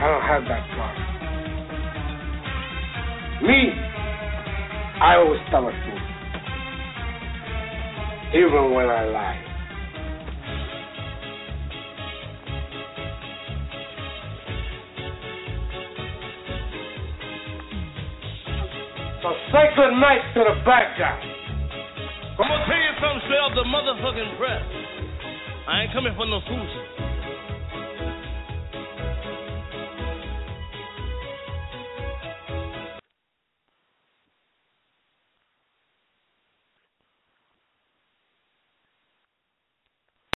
[0.00, 0.96] I don't have that part.
[3.42, 3.60] Me,
[5.02, 6.06] I always tell the truth.
[8.32, 9.51] Even when I lie.
[19.22, 21.14] So say good night to the bad guy.
[21.14, 24.66] I'm gonna tell you something straight off the motherfucking press.
[25.70, 27.01] I ain't coming for no foolishness.